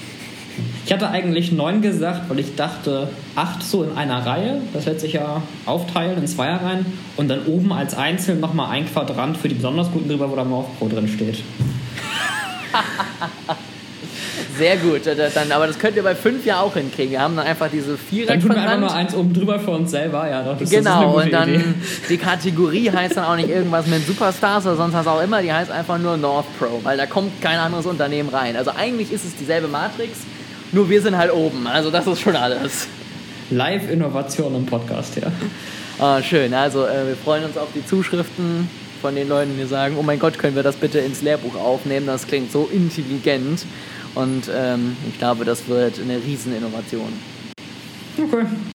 Ich 0.88 0.94
hatte 0.94 1.10
eigentlich 1.10 1.52
neun 1.52 1.82
gesagt, 1.82 2.30
weil 2.30 2.38
ich 2.38 2.56
dachte, 2.56 3.10
acht 3.36 3.62
so 3.62 3.82
in 3.82 3.94
einer 3.94 4.24
Reihe. 4.24 4.62
Das 4.72 4.86
lässt 4.86 5.00
sich 5.00 5.12
ja 5.12 5.42
aufteilen 5.66 6.16
in 6.16 6.26
Zweierreihen. 6.26 6.86
Und 7.18 7.28
dann 7.28 7.44
oben 7.44 7.74
als 7.74 7.94
einzeln 7.94 8.40
nochmal 8.40 8.70
ein 8.70 8.86
Quadrant 8.86 9.36
für 9.36 9.50
die 9.50 9.56
besonders 9.56 9.92
guten 9.92 10.08
drüber, 10.08 10.30
wo 10.30 10.34
da 10.36 10.44
Morph 10.44 10.78
Pro 10.78 10.88
drin 10.88 11.06
steht. 11.06 11.42
Sehr 14.56 14.78
gut. 14.78 15.02
Dann, 15.04 15.52
aber 15.52 15.66
das 15.66 15.78
könnt 15.78 15.94
ihr 15.94 16.02
bei 16.02 16.14
fünf 16.14 16.46
ja 16.46 16.60
auch 16.60 16.72
hinkriegen. 16.72 17.10
Wir 17.10 17.20
haben 17.20 17.36
dann 17.36 17.46
einfach 17.46 17.68
diese 17.70 17.98
Dann 18.26 18.40
tun 18.40 18.54
wir 18.54 18.62
einfach 18.62 18.80
nur 18.80 18.94
eins 18.94 19.14
oben 19.14 19.34
drüber 19.34 19.60
für 19.60 19.72
uns 19.72 19.90
selber. 19.90 20.26
Ja, 20.26 20.42
doch, 20.42 20.58
das, 20.58 20.70
das 20.70 20.78
Genau, 20.78 21.12
gute 21.12 21.26
und 21.26 21.32
dann 21.34 21.54
Idee. 21.54 21.64
die 22.08 22.16
Kategorie 22.16 22.90
heißt 22.90 23.14
dann 23.14 23.24
auch 23.26 23.36
nicht 23.36 23.50
irgendwas 23.50 23.86
mit 23.88 24.06
Superstars 24.06 24.64
oder 24.64 24.76
sonst 24.76 24.94
was 24.94 25.06
auch 25.06 25.22
immer, 25.22 25.42
die 25.42 25.52
heißt 25.52 25.70
einfach 25.70 25.98
nur 25.98 26.16
North 26.16 26.46
Pro, 26.58 26.80
weil 26.82 26.96
da 26.96 27.04
kommt 27.04 27.42
kein 27.42 27.58
anderes 27.58 27.84
Unternehmen 27.84 28.30
rein. 28.30 28.56
Also 28.56 28.70
eigentlich 28.74 29.12
ist 29.12 29.26
es 29.26 29.36
dieselbe 29.36 29.68
Matrix, 29.68 30.20
nur 30.72 30.88
wir 30.88 31.00
sind 31.02 31.16
halt 31.16 31.32
oben. 31.32 31.66
Also 31.66 31.90
das 31.90 32.06
ist 32.06 32.20
schon 32.20 32.36
alles. 32.36 32.86
Live-Innovation 33.50 34.54
im 34.54 34.66
Podcast, 34.66 35.16
ja. 35.16 35.32
Ah, 35.98 36.22
schön, 36.22 36.52
also 36.54 36.84
äh, 36.84 37.08
wir 37.08 37.16
freuen 37.16 37.44
uns 37.44 37.56
auf 37.56 37.68
die 37.74 37.84
Zuschriften 37.84 38.68
von 39.00 39.14
den 39.14 39.28
Leuten, 39.28 39.56
die 39.58 39.66
sagen, 39.66 39.96
oh 39.98 40.02
mein 40.02 40.18
Gott, 40.18 40.38
können 40.38 40.54
wir 40.54 40.62
das 40.62 40.76
bitte 40.76 40.98
ins 40.98 41.22
Lehrbuch 41.22 41.54
aufnehmen, 41.56 42.06
das 42.06 42.26
klingt 42.26 42.52
so 42.52 42.68
intelligent. 42.72 43.64
Und 44.14 44.50
ähm, 44.54 44.96
ich 45.08 45.18
glaube, 45.18 45.44
das 45.44 45.68
wird 45.68 46.00
eine 46.00 46.16
Rieseninnovation. 46.22 47.12
Okay, 48.18 48.46